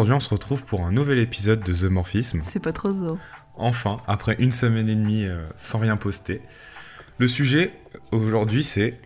aujourd'hui 0.00 0.14
on 0.14 0.20
se 0.20 0.30
retrouve 0.30 0.64
pour 0.64 0.86
un 0.86 0.92
nouvel 0.92 1.18
épisode 1.18 1.62
de 1.62 1.74
The 1.74 1.90
Morphisme. 1.90 2.40
C'est 2.42 2.60
pas 2.60 2.72
trop 2.72 2.90
zo. 2.90 3.18
Enfin, 3.56 3.98
après 4.06 4.34
une 4.38 4.50
semaine 4.50 4.88
et 4.88 4.94
demie 4.94 5.26
euh, 5.26 5.46
sans 5.56 5.78
rien 5.78 5.98
poster. 5.98 6.40
Le 7.18 7.28
sujet 7.28 7.74
aujourd'hui 8.10 8.62
c'est 8.62 8.98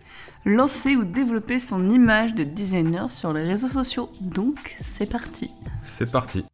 Lancer 0.45 0.95
ou 0.95 1.03
développer 1.03 1.57
son 1.57 1.89
image 1.89 2.33
de 2.35 2.43
designer 2.43 3.09
sur 3.09 3.33
les 3.33 3.43
réseaux 3.43 3.67
sociaux. 3.67 4.11
Donc, 4.21 4.75
c'est 4.79 5.09
parti. 5.09 5.49
c'est 5.83 6.11
parti. 6.11 6.45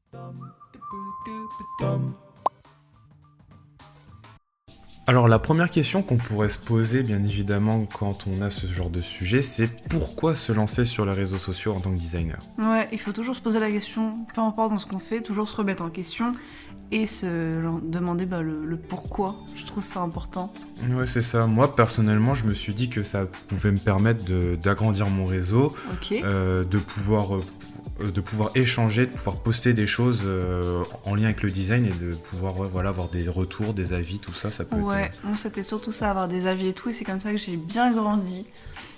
Alors 5.12 5.28
la 5.28 5.40
première 5.40 5.70
question 5.70 6.04
qu'on 6.04 6.16
pourrait 6.16 6.48
se 6.48 6.58
poser 6.58 7.04
bien 7.04 7.22
évidemment 7.22 7.86
quand 7.86 8.28
on 8.28 8.42
a 8.42 8.50
ce 8.50 8.66
genre 8.68 8.90
de 8.90 9.02
sujet, 9.02 9.42
c'est 9.42 9.68
pourquoi 9.90 10.36
se 10.36 10.54
lancer 10.54 10.86
sur 10.86 11.06
les 11.06 11.12
réseaux 11.12 11.38
sociaux 11.38 11.74
en 11.74 11.82
tant 11.82 11.92
que 11.92 11.98
designer? 11.98 12.40
Ouais, 12.58 12.88
il 12.94 12.98
faut 12.98 13.12
toujours 13.12 13.36
se 13.36 13.42
poser 13.42 13.60
la 13.60 13.70
question, 13.70 14.26
peu 14.34 14.40
importe 14.40 14.70
dans 14.72 14.78
ce 14.78 14.86
qu'on 14.86 15.00
fait, 15.00 15.20
toujours 15.20 15.50
se 15.50 15.56
remettre 15.58 15.84
en 15.84 15.90
question 15.90 16.34
et 16.94 17.06
se 17.06 17.26
demander 17.84 18.26
bah, 18.26 18.42
le, 18.42 18.66
le 18.66 18.78
pourquoi. 18.78 19.36
Je 19.58 19.66
trouve 19.66 19.84
ça 19.84 20.00
important. 20.00 20.54
Ouais 20.90 21.06
c'est 21.06 21.22
ça, 21.22 21.46
moi 21.46 21.76
personnellement 21.76 22.34
je 22.34 22.46
me 22.46 22.54
suis 22.54 22.74
dit 22.74 22.90
que 22.90 23.04
ça 23.04 23.26
pouvait 23.50 23.74
me 23.74 23.80
permettre 23.80 24.24
d'agrandir 24.64 25.10
mon 25.10 25.26
réseau, 25.26 25.76
euh, 26.24 26.64
de 26.64 26.78
pouvoir 26.78 27.36
euh, 27.36 27.44
de 28.00 28.22
pouvoir 28.22 28.52
échanger, 28.56 29.06
de 29.06 29.12
pouvoir 29.12 29.38
poster 29.38 29.74
des 29.74 29.86
choses 29.86 30.22
euh, 30.26 30.84
en 31.06 31.16
lien 31.16 31.26
avec 31.26 31.44
le 31.44 31.52
design 31.52 31.86
et 31.86 31.94
de 31.94 32.16
pouvoir 32.16 32.60
ouais, 32.60 32.68
voilà 32.72 32.90
avoir 32.90 33.10
des 33.10 33.28
retours, 33.30 33.74
des 33.74 33.94
avis, 33.94 34.20
tout 34.20 34.34
ça, 34.34 34.52
ça 34.52 34.66
peut 34.66 34.76
Ouais, 34.78 35.12
moi 35.24 35.38
c'était 35.38 35.64
surtout 35.64 35.92
ça, 35.92 36.10
avoir 36.10 36.28
des 36.28 36.48
avis 36.48 36.70
et 36.70 36.74
tout, 36.74 36.90
et 36.90 36.94
c'est 36.94 37.06
comme 37.06 37.22
ça 37.22 37.32
que 37.32 37.38
j'ai 37.38 37.58
bien 37.58 37.92
grandi. 37.92 38.46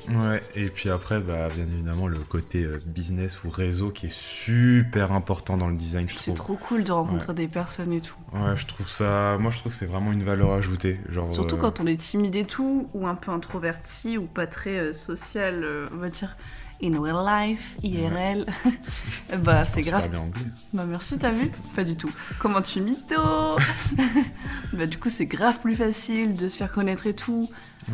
être. 0.10 0.16
Ouais. 0.16 0.44
Et 0.56 0.66
puis 0.70 0.90
après, 0.90 1.20
bah 1.20 1.50
bien 1.54 1.66
évidemment 1.66 2.08
le 2.08 2.20
côté 2.20 2.64
euh, 2.64 2.72
business 2.86 3.44
ou 3.44 3.50
réseau 3.50 3.90
qui 3.90 4.08
est 4.08 4.14
super 4.14 5.12
important 5.12 5.58
dans 5.58 5.70
le 5.70 5.76
design, 5.76 6.10
je 6.10 6.16
C'est 6.16 6.34
trop 6.34 6.56
cool 6.56 6.84
de 6.84 6.92
rencontrer 6.92 7.34
des 7.34 7.48
personnes 7.48 7.94
et 7.94 8.02
tout. 8.02 8.16
Ouais, 8.34 8.56
je 8.56 8.66
trouve 8.66 8.90
ça. 8.90 9.38
Moi, 9.40 9.52
je 9.52 9.60
trouve 9.60 9.72
que 9.72 9.78
c'est 9.78 9.86
vraiment 9.86 10.12
une 10.12 10.24
valeur 10.24 10.52
ajoutée, 10.54 11.00
genre. 11.10 11.32
Surtout 11.32 11.56
euh, 11.56 11.60
quand 11.60 11.80
on 11.80 11.86
est 11.86 11.98
timide 11.98 12.36
et 12.36 12.46
tout, 12.46 12.90
ou 12.94 13.08
un 13.08 13.16
peu 13.16 13.32
introverti, 13.32 14.18
ou 14.18 14.26
pas 14.26 14.48
très 14.48 14.78
euh, 14.78 14.94
social, 14.94 15.64
euh, 15.64 15.88
on 15.94 15.98
va 15.98 16.10
dire 16.10 16.36
in 16.84 17.00
real 17.02 17.24
life, 17.26 17.78
IRL. 17.84 18.46
bah 19.44 19.66
c'est 19.66 19.82
grave. 19.82 20.10
bien 20.10 20.20
anglais. 20.20 20.42
Bah 20.74 20.86
merci, 20.86 21.18
t'as 21.18 21.32
vu? 21.32 21.50
Pas 21.76 21.84
du 21.84 21.96
tout. 21.96 22.12
Comment 22.40 22.62
tu 22.62 22.82
mytho? 22.82 23.16
Bah 24.74 24.88
du 24.88 24.98
coup 24.98 25.10
c'est 25.10 25.28
grave 25.28 25.60
plus 25.60 25.76
facile 25.76 26.34
de 26.34 26.48
se 26.48 26.58
faire 26.58 26.72
connaître 26.72 27.06
et 27.08 27.14
tout. 27.14 27.50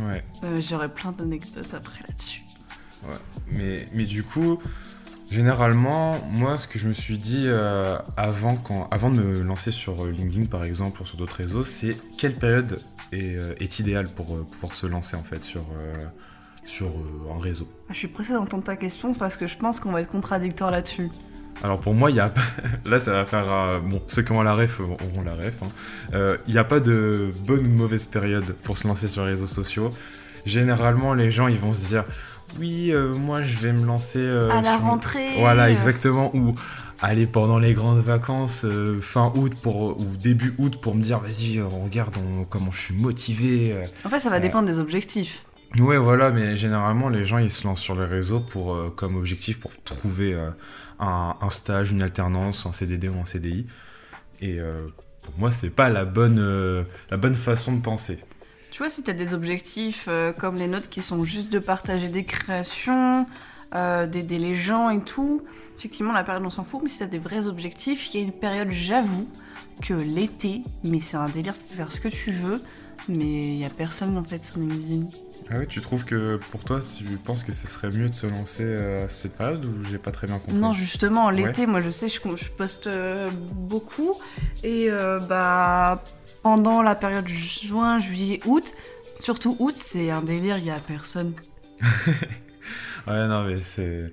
Ouais. 0.07 0.23
Euh, 0.43 0.61
J'aurais 0.61 0.89
plein 0.89 1.11
d'anecdotes 1.11 1.73
après 1.73 1.99
là-dessus. 2.07 2.43
Ouais. 3.07 3.15
Mais, 3.51 3.87
mais 3.93 4.05
du 4.05 4.23
coup, 4.23 4.59
généralement, 5.29 6.19
moi, 6.31 6.57
ce 6.57 6.67
que 6.67 6.79
je 6.79 6.87
me 6.87 6.93
suis 6.93 7.17
dit 7.17 7.43
euh, 7.45 7.97
avant, 8.17 8.55
quand, 8.55 8.87
avant 8.91 9.09
de 9.09 9.21
me 9.21 9.41
lancer 9.41 9.71
sur 9.71 10.05
euh, 10.05 10.11
LinkedIn, 10.11 10.45
par 10.45 10.63
exemple, 10.63 11.01
ou 11.01 11.05
sur 11.05 11.17
d'autres 11.17 11.37
réseaux, 11.37 11.63
c'est 11.63 11.97
quelle 12.17 12.35
période 12.35 12.79
est, 13.11 13.37
est 13.59 13.79
idéale 13.79 14.07
pour 14.09 14.45
pouvoir 14.45 14.73
se 14.73 14.85
lancer, 14.85 15.15
en 15.15 15.23
fait, 15.23 15.43
sur, 15.43 15.61
euh, 15.61 15.91
sur 16.69 16.87
euh, 16.87 17.33
un 17.37 17.41
réseau. 17.41 17.67
Ah, 17.89 17.93
Je 17.93 17.97
suis 17.97 18.07
pressée 18.07 18.33
d'entendre 18.33 18.63
ta 18.63 18.75
question 18.75 19.13
parce 19.13 19.35
que 19.37 19.47
je 19.47 19.57
pense 19.57 19.79
qu'on 19.79 19.91
va 19.91 20.01
être 20.01 20.11
contradictoire 20.11 20.71
là-dessus. 20.71 21.09
Alors 21.61 21.79
pour 21.81 21.93
moi, 21.93 22.09
il 22.09 22.15
y 22.15 22.19
a 22.21 22.33
là 22.85 22.99
ça 22.99 23.11
va 23.11 23.25
faire 23.25 23.51
euh, 23.51 23.79
bon 23.79 24.01
ceux 24.07 24.21
qui 24.21 24.31
ont 24.31 24.41
la 24.43 24.53
ref 24.53 24.79
euh, 24.79 24.83
auront 24.83 25.23
la 25.25 25.33
ref. 25.35 25.55
hein. 25.63 25.67
Euh, 26.13 26.37
Il 26.47 26.53
n'y 26.53 26.59
a 26.59 26.63
pas 26.63 26.79
de 26.79 27.31
bonne 27.45 27.65
ou 27.65 27.69
mauvaise 27.69 28.05
période 28.05 28.55
pour 28.63 28.77
se 28.77 28.87
lancer 28.87 29.07
sur 29.09 29.23
les 29.25 29.31
réseaux 29.31 29.47
sociaux. 29.47 29.91
Généralement, 30.45 31.13
les 31.13 31.31
gens 31.31 31.47
ils 31.47 31.57
vont 31.59 31.73
se 31.73 31.85
dire 31.87 32.05
oui 32.59 32.91
euh, 32.91 33.13
moi 33.13 33.41
je 33.43 33.57
vais 33.57 33.73
me 33.73 33.85
lancer 33.85 34.25
à 34.27 34.61
la 34.61 34.77
sur- 34.77 34.81
rentrée 34.81 35.27
Voilà 35.37 35.69
exactement 35.69 36.33
ou 36.35 36.55
aller 37.01 37.27
pendant 37.27 37.59
les 37.59 37.73
grandes 37.73 37.99
vacances 38.01 38.63
euh, 38.65 38.99
fin 39.01 39.31
août 39.35 39.53
pour 39.61 39.99
ou 39.99 40.05
début 40.21 40.53
août 40.57 40.79
pour 40.81 40.95
me 40.95 41.01
dire 41.01 41.19
vas-y 41.19 41.59
euh, 41.59 41.65
regarde 41.67 42.15
on- 42.17 42.45
comment 42.45 42.71
je 42.71 42.79
suis 42.79 42.95
motivé. 42.95 43.73
euh. 43.73 43.83
En 44.05 44.09
fait 44.09 44.19
ça 44.19 44.29
va 44.29 44.39
dépendre 44.39 44.67
des 44.67 44.79
objectifs. 44.79 45.43
Ouais, 45.77 45.97
voilà, 45.97 46.31
mais 46.31 46.57
généralement, 46.57 47.09
les 47.09 47.25
gens, 47.25 47.37
ils 47.37 47.49
se 47.49 47.67
lancent 47.67 47.81
sur 47.81 47.95
les 47.95 48.05
réseaux 48.05 48.39
pour, 48.39 48.73
euh, 48.73 48.89
comme 48.95 49.15
objectif 49.15 49.59
pour 49.59 49.71
trouver 49.83 50.33
euh, 50.33 50.49
un, 50.99 51.49
stage, 51.49 51.91
une 51.91 52.01
alternance, 52.01 52.65
un 52.65 52.73
CDD 52.73 53.07
ou 53.07 53.19
un 53.19 53.25
CDI. 53.25 53.67
Et 54.41 54.59
euh, 54.59 54.87
pour 55.21 55.37
moi, 55.37 55.51
c'est 55.51 55.69
pas 55.69 55.89
la 55.89 56.05
bonne, 56.05 56.85
la 57.11 57.17
bonne 57.17 57.35
façon 57.35 57.73
de 57.73 57.81
penser. 57.81 58.17
Tu 58.71 58.79
vois, 58.79 58.89
si 58.89 59.03
tu 59.03 59.11
as 59.11 59.13
des 59.13 59.33
objectifs 59.33 60.09
comme 60.37 60.55
les 60.55 60.67
nôtres 60.67 60.89
qui 60.89 61.01
sont 61.01 61.23
juste 61.23 61.51
de 61.51 61.59
partager 61.59 62.09
des 62.09 62.23
créations, 62.23 63.27
d'aider 63.73 64.39
les 64.39 64.55
gens 64.55 64.89
et 64.89 65.01
tout, 65.01 65.43
effectivement, 65.77 66.13
la 66.13 66.23
période, 66.23 66.43
on 66.45 66.49
s'en 66.49 66.63
fout, 66.63 66.81
mais 66.81 66.89
si 66.89 66.97
tu 66.97 67.03
as 67.03 67.07
des 67.07 67.19
vrais 67.19 67.47
objectifs, 67.47 68.13
il 68.13 68.19
y 68.19 68.23
a 68.23 68.25
une 68.25 68.33
période, 68.33 68.71
j'avoue, 68.71 69.27
que 69.83 69.93
l'été, 69.93 70.63
mais 70.83 70.99
c'est 70.99 71.17
un 71.17 71.29
délire 71.29 71.53
de 71.53 71.75
faire 71.75 71.91
ce 71.91 72.01
que 72.01 72.09
tu 72.09 72.31
veux, 72.31 72.61
mais 73.07 73.25
il 73.25 73.57
y 73.57 73.65
a 73.65 73.69
personne 73.69 74.17
en 74.17 74.23
fait 74.23 74.43
sur 74.43 74.57
LinkedIn. 74.59 75.07
Ah 75.49 75.57
ouais, 75.57 75.67
tu 75.67 75.81
trouves 75.81 76.05
que 76.05 76.37
pour 76.51 76.63
toi, 76.63 76.79
tu 76.79 77.03
penses 77.17 77.43
que 77.43 77.51
ce 77.51 77.67
serait 77.67 77.89
mieux 77.91 78.09
de 78.09 78.13
se 78.15 78.27
lancer 78.27 78.63
euh, 78.63 79.05
à 79.05 79.09
cette 79.09 79.35
période 79.35 79.65
ou 79.65 79.83
j'ai 79.83 79.97
pas 79.97 80.11
très 80.11 80.27
bien 80.27 80.39
compris? 80.39 80.55
Non, 80.55 80.73
justement, 80.73 81.29
l'été, 81.29 81.65
moi 81.67 81.81
je 81.81 81.89
sais, 81.91 82.07
je, 82.09 82.19
je 82.35 82.49
poste 82.49 82.87
euh, 82.87 83.29
beaucoup, 83.31 84.15
et 84.63 84.89
euh, 84.89 85.19
bah 85.19 86.03
pendant 86.43 86.81
la 86.81 86.95
période 86.95 87.27
juin, 87.27 87.99
juillet, 87.99 88.39
août, 88.45 88.73
surtout 89.19 89.55
août, 89.59 89.75
c'est 89.75 90.09
un 90.09 90.21
délire, 90.23 90.57
il 90.57 90.65
y 90.65 90.71
a 90.71 90.79
personne. 90.79 91.33
Ouais, 93.07 93.27
non, 93.27 93.43
mais 93.45 93.61
c'est. 93.61 94.11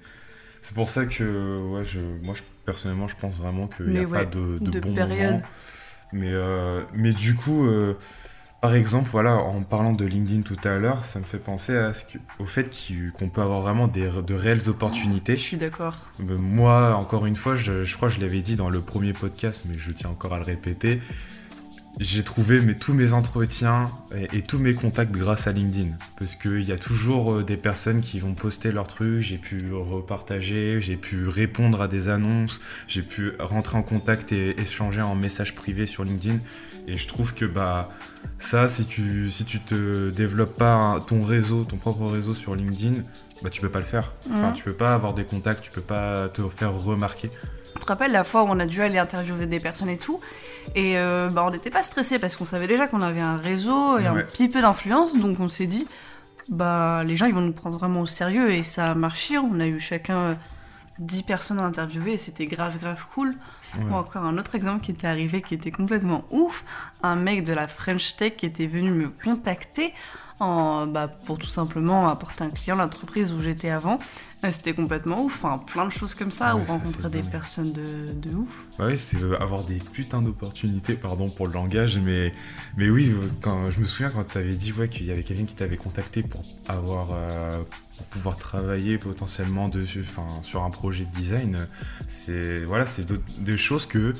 C'est 0.63 0.75
pour 0.75 0.91
ça 0.91 1.07
que, 1.07 1.73
ouais, 1.73 1.85
je, 1.85 2.01
moi, 2.01 2.35
je, 2.35 2.43
personnellement, 2.65 3.09
je 3.09 3.17
pense 3.17 3.37
vraiment 3.37 3.69
qu'il 3.69 3.87
n'y 3.89 3.99
a 3.99 4.05
ouais, 4.05 4.07
pas 4.07 4.25
de, 4.25 4.59
de, 4.61 4.73
de 4.73 4.81
bon 4.81 4.95
période. 4.95 5.41
moment. 5.41 5.43
Mais, 6.13 6.33
euh, 6.33 6.83
mais 6.95 7.13
du 7.13 7.35
coup, 7.35 7.67
euh, 7.67 7.97
par 8.61 8.75
exemple, 8.75 9.09
voilà, 9.13 9.37
en 9.37 9.63
parlant 9.63 9.93
de 9.93 10.05
LinkedIn 10.05 10.43
tout 10.43 10.57
à 10.65 10.77
l'heure, 10.77 11.05
ça 11.05 11.21
me 11.21 11.25
fait 11.25 11.39
penser 11.39 11.77
à 11.77 11.95
ce 11.95 12.05
que, 12.05 12.19
au 12.39 12.47
fait 12.47 12.71
qu'on 13.19 13.29
peut 13.29 13.43
avoir 13.43 13.61
vraiment 13.61 13.87
des, 13.87 14.09
de 14.09 14.35
réelles 14.35 14.69
opportunités. 14.69 15.37
Je 15.37 15.43
suis 15.43 15.57
d'accord. 15.57 16.13
Euh, 16.21 16.37
Moi, 16.39 16.95
encore 16.97 17.27
une 17.27 17.37
fois, 17.37 17.55
je, 17.55 17.83
je 17.83 17.97
crois 17.97 18.09
que 18.09 18.15
je 18.15 18.21
l'avais 18.21 18.43
dit 18.43 18.57
dans 18.57 18.71
le 18.71 18.81
premier 18.81 19.13
podcast, 19.13 19.63
mais 19.69 19.77
je 19.79 19.91
tiens 19.93 20.11
encore 20.11 20.33
à 20.33 20.39
le 20.39 20.45
répéter. 20.45 21.01
J'ai 21.99 22.23
trouvé 22.25 22.61
mes, 22.61 22.75
tous 22.75 22.93
mes 22.93 23.15
entretiens 23.15 23.87
et, 24.15 24.39
et 24.39 24.43
tous 24.43 24.59
mes 24.59 24.75
contacts 24.75 25.13
grâce 25.13 25.47
à 25.47 25.53
LinkedIn. 25.53 25.93
Parce 26.19 26.35
qu'il 26.35 26.63
y 26.63 26.73
a 26.73 26.79
toujours 26.79 27.35
euh, 27.35 27.43
des 27.45 27.57
personnes 27.57 28.01
qui 28.01 28.21
vont 28.21 28.35
poster 28.35 28.71
leurs 28.73 28.89
trucs, 28.89 29.21
j'ai 29.21 29.39
pu 29.39 29.73
repartager, 29.73 30.81
j'ai 30.81 30.97
pu 30.97 31.27
répondre 31.27 31.81
à 31.81 31.89
des 31.89 32.09
annonces, 32.11 32.61
j'ai 32.87 33.03
pu 33.03 33.33
rentrer 33.39 33.79
en 33.79 33.83
contact 33.83 34.33
et 34.33 34.61
échanger 34.61 35.01
en 35.03 35.15
message 35.15 35.55
privé 35.55 35.87
sur 35.87 36.05
LinkedIn. 36.05 36.39
Et 36.87 36.97
je 36.97 37.09
trouve 37.09 37.35
que 37.35 37.45
bah 37.45 37.89
ça, 38.39 38.69
si 38.69 38.87
tu, 38.87 39.31
si 39.31 39.45
tu 39.45 39.61
te 39.61 40.11
développes 40.11 40.57
pas 40.57 40.73
un- 40.75 41.01
ton 41.01 41.23
réseau, 41.23 41.65
ton 41.65 41.77
propre 41.77 42.07
réseau 42.07 42.35
sur 42.35 42.55
LinkedIn, 42.55 43.03
bah 43.43 43.51
tu 43.51 43.61
peux 43.61 43.69
pas 43.69 43.81
le 43.81 43.85
faire. 43.85 44.13
Enfin, 44.31 44.49
Mhm. 44.49 44.55
tu 44.55 44.65
peux 44.65 44.73
pas 44.73 44.95
avoir 44.95 45.15
des 45.15 45.25
contacts, 45.25 45.63
tu 45.63 45.71
peux 45.71 45.81
pas 45.81 46.29
te 46.29 46.47
faire 46.49 46.73
remarquer. 46.73 47.31
Tu 47.75 47.83
te 47.83 47.87
rappelles 47.87 48.13
la 48.13 48.25
fois 48.25 48.43
où 48.45 48.47
on 48.49 48.59
a 48.59 48.67
dû 48.67 48.81
aller 48.83 48.99
interviewer 48.99 49.47
des 49.47 49.61
personnes 49.61 49.91
et 49.91 49.99
tout 49.99 50.19
Et 50.75 50.97
euh, 50.99 51.29
bah, 51.31 51.45
on 51.47 51.51
n'était 51.51 51.71
pas 51.71 51.83
stressé 51.83 52.19
parce 52.19 52.35
qu'on 52.37 52.45
savait 52.47 52.67
déjà 52.67 52.87
qu'on 52.87 53.03
avait 53.03 53.21
un 53.21 53.37
réseau 53.37 53.99
et 53.99 54.07
un 54.07 54.15
petit 54.17 54.49
peu 54.49 54.61
d'influence, 54.63 55.17
donc 55.17 55.39
on 55.41 55.49
s'est 55.49 55.67
dit, 55.67 55.87
bah 56.49 57.03
les 57.05 57.17
gens 57.17 57.27
ils 57.27 57.35
vont 57.35 57.41
nous 57.41 57.53
prendre 57.53 57.77
vraiment 57.79 58.01
au 58.01 58.07
sérieux 58.07 58.51
et 58.53 58.63
ça 58.63 58.93
a 58.93 58.95
marché. 58.95 59.37
On 59.39 59.61
a 59.61 59.67
eu 59.67 59.79
chacun 59.81 60.39
10 60.99 61.23
personnes 61.25 61.59
à 61.59 61.65
interviewer 61.65 62.13
et 62.15 62.19
c'était 62.19 62.47
grave 62.47 62.79
grave 62.79 63.05
cool. 63.15 63.37
Ouais. 63.77 63.85
Ou 63.91 63.95
encore 63.95 64.25
un 64.25 64.39
autre 64.39 64.55
exemple 64.55 64.85
qui 64.85 64.91
était 64.93 65.07
arrivé 65.07 65.43
qui 65.43 65.55
était 65.55 65.71
complètement 65.71 66.25
ouf, 66.31 66.65
un 67.03 67.17
mec 67.17 67.45
de 67.45 67.53
la 67.53 67.69
French 67.69 68.17
Tech 68.17 68.37
qui 68.37 68.47
était 68.47 68.67
venu 68.67 68.91
me 68.91 69.09
contacter 69.11 69.93
en, 70.39 70.87
bah, 70.87 71.09
pour 71.09 71.39
tout 71.39 71.47
simplement 71.47 72.09
apporter 72.11 72.45
un 72.45 72.51
client 72.51 72.79
à 72.79 72.83
l'entreprise 72.83 73.33
où 73.33 73.41
j'étais 73.41 73.71
avant. 73.71 73.99
C'était 74.51 74.75
complètement 74.75 75.25
ouf, 75.25 75.45
enfin, 75.45 75.59
plein 75.59 75.87
de 75.87 75.91
choses 75.91 76.15
comme 76.15 76.31
ça, 76.31 76.55
Ouais, 76.55 76.63
ou 76.63 76.65
rencontrer 76.67 77.09
des 77.09 77.23
dingue. 77.23 77.31
personnes 77.31 77.73
de, 77.73 78.13
de 78.13 78.37
ouf. 78.37 78.67
Bah 78.79 78.85
oui, 78.89 78.99
c'est 78.99 79.17
avoir 79.41 79.65
des 79.65 79.79
putains 79.79 80.21
d'opportunités, 80.23 80.95
pardon 80.95 81.31
pour 81.31 81.47
le 81.49 81.55
langage, 81.55 81.99
mais, 81.99 82.33
mais 82.77 82.89
oui, 82.91 83.13
quand, 83.41 83.71
je 83.71 83.81
me 83.81 83.85
souviens 83.87 84.11
quand 84.11 84.25
tu 84.25 84.39
avais 84.39 84.55
dit 84.55 84.73
ouais, 84.73 84.89
qu'il 84.89 85.07
y 85.07 85.11
avait 85.11 85.25
quelqu'un 85.25 85.47
qui 85.47 85.55
t'avait 85.55 85.79
contacté 85.79 86.23
pour, 86.23 86.43
avoir, 86.69 87.09
euh, 87.13 87.63
pour 87.97 88.07
pouvoir 88.07 88.37
travailler 88.37 88.99
potentiellement 88.99 89.69
dessus, 89.69 90.05
enfin, 90.07 90.27
sur 90.43 90.63
un 90.63 90.71
projet 90.71 91.05
de 91.05 91.11
design, 91.11 91.67
c'est 92.09 92.65
voilà, 92.65 92.87
c'est 92.87 93.07
des 93.43 93.57
choses 93.57 93.87
que 93.87 94.13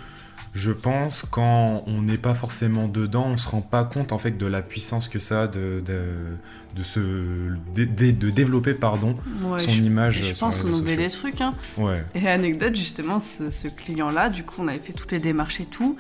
je 0.57 0.73
pense, 0.73 1.27
quand 1.31 1.85
on 1.87 2.01
n'est 2.01 2.17
pas 2.17 2.33
forcément 2.33 2.89
dedans, 2.89 3.27
on 3.31 3.37
se 3.37 3.47
rend 3.47 3.61
pas 3.61 3.85
compte 3.85 4.13
en 4.13 4.19
fait 4.19 4.39
de 4.39 4.47
la 4.47 4.63
puissance 4.63 5.09
que 5.11 5.19
ça 5.19 5.43
a 5.43 5.49
de, 5.49 5.83
de, 5.85 6.01
de 6.75 6.83
se 6.83 7.01
de, 7.75 8.31
développer 8.31 8.73
pardon 8.73 9.17
Ouais, 9.43 9.59
son 9.59 9.71
je, 9.71 9.83
image. 9.83 10.25
je 10.25 10.35
pense 10.35 10.57
qu'on 10.57 10.73
oublie 10.73 10.97
des 10.97 11.11
trucs. 11.11 11.43
Hein. 11.43 11.53
Ouais. 11.77 12.03
Et 12.15 12.27
anecdote, 12.27 12.75
justement, 12.75 13.21
ce, 13.21 13.51
ce 13.51 13.69
client-là, 13.69 14.31
du 14.31 14.45
coup, 14.45 14.63
on 14.63 14.69
avait 14.69 14.79
fait 14.79 14.95
toutes 14.95 15.13
les 15.13 15.21
démarches 15.21 15.61
et 15.61 15.67
tout. 15.67 15.99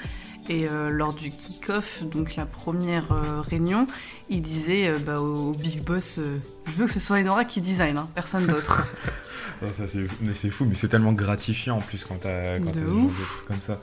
Et 0.49 0.67
euh, 0.69 0.89
lors 0.89 1.13
du 1.13 1.31
kick-off, 1.31 2.05
donc 2.05 2.37
la 2.37 2.47
première 2.47 3.13
euh, 3.13 3.43
réunion, 3.43 3.87
il 4.31 4.41
disait 4.41 4.89
euh, 4.89 4.99
bah, 4.99 5.21
au, 5.21 5.51
au 5.51 5.53
big 5.53 5.83
boss 5.83 6.19
Je 6.67 6.73
veux 6.73 6.87
que 6.87 6.93
ce 6.93 7.01
soit 7.01 7.19
Enora 7.19 7.45
qui 7.45 7.61
design, 7.61 7.97
hein, 7.97 8.09
personne 8.15 8.47
d'autre. 8.47 8.87
Ça, 9.73 9.85
mais 10.21 10.35
c'est 10.35 10.51
fou, 10.51 10.67
mais 10.67 10.75
c'est 10.75 10.89
tellement 10.89 11.15
gratifiant 11.15 11.79
en 11.79 11.81
plus 11.81 12.05
quand 12.05 12.17
t'as, 12.21 12.59
De 12.59 12.65
t'as 12.67 12.75
ce 12.75 12.79
genre 12.81 12.97
ouf. 13.07 13.19
de 13.19 13.25
trucs 13.25 13.47
comme 13.47 13.63
ça. 13.63 13.81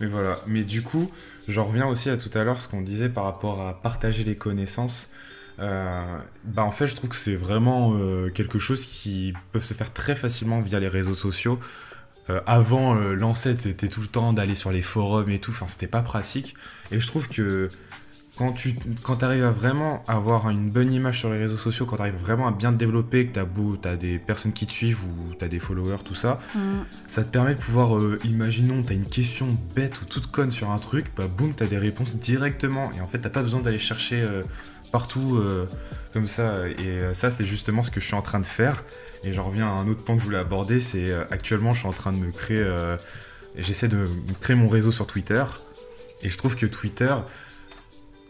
Mais 0.00 0.06
voilà. 0.06 0.36
Mais 0.46 0.62
du 0.62 0.82
coup, 0.82 1.10
j'en 1.48 1.64
reviens 1.64 1.86
aussi 1.86 2.10
à 2.10 2.16
tout 2.16 2.30
à 2.38 2.44
l'heure 2.44 2.60
ce 2.60 2.68
qu'on 2.68 2.80
disait 2.80 3.08
par 3.08 3.24
rapport 3.24 3.60
à 3.66 3.74
partager 3.82 4.22
les 4.22 4.36
connaissances. 4.36 5.10
Euh, 5.58 6.18
bah 6.44 6.62
en 6.62 6.70
fait, 6.70 6.86
je 6.86 6.94
trouve 6.94 7.10
que 7.10 7.16
c'est 7.16 7.34
vraiment 7.34 7.94
euh, 7.94 8.30
quelque 8.30 8.60
chose 8.60 8.86
qui 8.86 9.34
peut 9.50 9.58
se 9.60 9.74
faire 9.74 9.92
très 9.92 10.14
facilement 10.14 10.60
via 10.60 10.78
les 10.78 10.88
réseaux 10.88 11.14
sociaux. 11.14 11.58
Euh, 12.30 12.40
avant, 12.46 12.94
l'ancêtre, 12.94 13.60
c'était 13.60 13.88
tout 13.88 14.00
le 14.00 14.06
temps 14.06 14.32
d'aller 14.32 14.54
sur 14.54 14.70
les 14.70 14.82
forums 14.82 15.28
et 15.30 15.40
tout. 15.40 15.50
Enfin, 15.50 15.66
c'était 15.66 15.88
pas 15.88 16.02
pratique. 16.02 16.54
Et 16.92 17.00
je 17.00 17.06
trouve 17.08 17.28
que 17.28 17.68
quand 18.40 18.52
tu 18.52 18.74
quand 19.02 19.22
arrives 19.22 19.44
à 19.44 19.50
vraiment 19.50 20.02
avoir 20.08 20.48
une 20.48 20.70
bonne 20.70 20.90
image 20.90 21.18
sur 21.18 21.30
les 21.30 21.36
réseaux 21.36 21.58
sociaux, 21.58 21.84
quand 21.84 21.96
tu 21.96 22.02
arrives 22.02 22.16
vraiment 22.16 22.48
à 22.48 22.52
bien 22.52 22.72
te 22.72 22.78
développer, 22.78 23.26
que 23.26 23.34
tu 23.34 23.38
as 23.86 23.96
tu 23.96 23.98
des 23.98 24.18
personnes 24.18 24.54
qui 24.54 24.66
te 24.66 24.72
suivent 24.72 25.04
ou 25.04 25.34
tu 25.38 25.44
as 25.44 25.48
des 25.48 25.58
followers, 25.58 25.98
tout 26.02 26.14
ça, 26.14 26.40
Mm. 26.54 26.58
ça 27.06 27.22
te 27.22 27.28
permet 27.28 27.54
de 27.54 27.60
pouvoir, 27.60 27.98
euh, 27.98 28.18
imaginons, 28.24 28.82
tu 28.82 28.94
as 28.94 28.96
une 28.96 29.04
question 29.04 29.58
bête 29.76 30.00
ou 30.00 30.06
toute 30.06 30.28
conne 30.28 30.50
sur 30.50 30.70
un 30.70 30.78
truc, 30.78 31.08
bah 31.14 31.26
boum, 31.28 31.52
tu 31.54 31.62
as 31.62 31.66
des 31.66 31.76
réponses 31.76 32.16
directement. 32.16 32.90
Et 32.96 33.02
en 33.02 33.06
fait, 33.06 33.18
t'as 33.18 33.28
pas 33.28 33.42
besoin 33.42 33.60
d'aller 33.60 33.76
chercher 33.76 34.22
euh, 34.22 34.42
partout 34.90 35.36
euh, 35.36 35.66
comme 36.14 36.26
ça. 36.26 36.66
Et 36.66 37.00
ça, 37.12 37.30
c'est 37.30 37.44
justement 37.44 37.82
ce 37.82 37.90
que 37.90 38.00
je 38.00 38.06
suis 38.06 38.16
en 38.16 38.22
train 38.22 38.40
de 38.40 38.46
faire. 38.46 38.84
Et 39.22 39.34
j'en 39.34 39.44
reviens 39.44 39.66
à 39.66 39.72
un 39.72 39.86
autre 39.86 40.02
point 40.02 40.14
que 40.14 40.22
je 40.22 40.24
voulais 40.24 40.38
aborder, 40.38 40.80
c'est 40.80 41.12
actuellement, 41.30 41.74
je 41.74 41.80
suis 41.80 41.88
en 41.88 41.92
train 41.92 42.14
de 42.14 42.16
me 42.16 42.32
créer, 42.32 42.64
j'essaie 43.58 43.88
de 43.88 44.06
créer 44.40 44.56
mon 44.56 44.68
réseau 44.68 44.92
sur 44.92 45.06
Twitter. 45.06 45.44
Et 46.22 46.30
je 46.30 46.38
trouve 46.38 46.56
que 46.56 46.64
Twitter, 46.64 47.14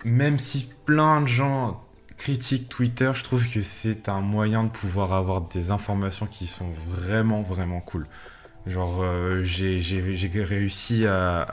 même 0.05 0.39
si 0.39 0.69
plein 0.85 1.21
de 1.21 1.27
gens 1.27 1.83
critiquent 2.17 2.69
Twitter, 2.69 3.13
je 3.15 3.25
trouve 3.25 3.49
que 3.49 3.63
c'est 3.63 4.09
un 4.09 4.21
moyen 4.21 4.65
de 4.65 4.69
pouvoir 4.69 5.13
avoir 5.15 5.41
des 5.41 5.71
informations 5.71 6.27
qui 6.27 6.47
sont 6.47 6.71
vraiment, 6.89 7.43
vraiment 7.43 7.81
cool. 7.81 8.07
Genre, 8.67 9.03
euh, 9.03 9.43
j'ai 9.43 9.79
réussi 10.43 11.07
à, 11.07 11.47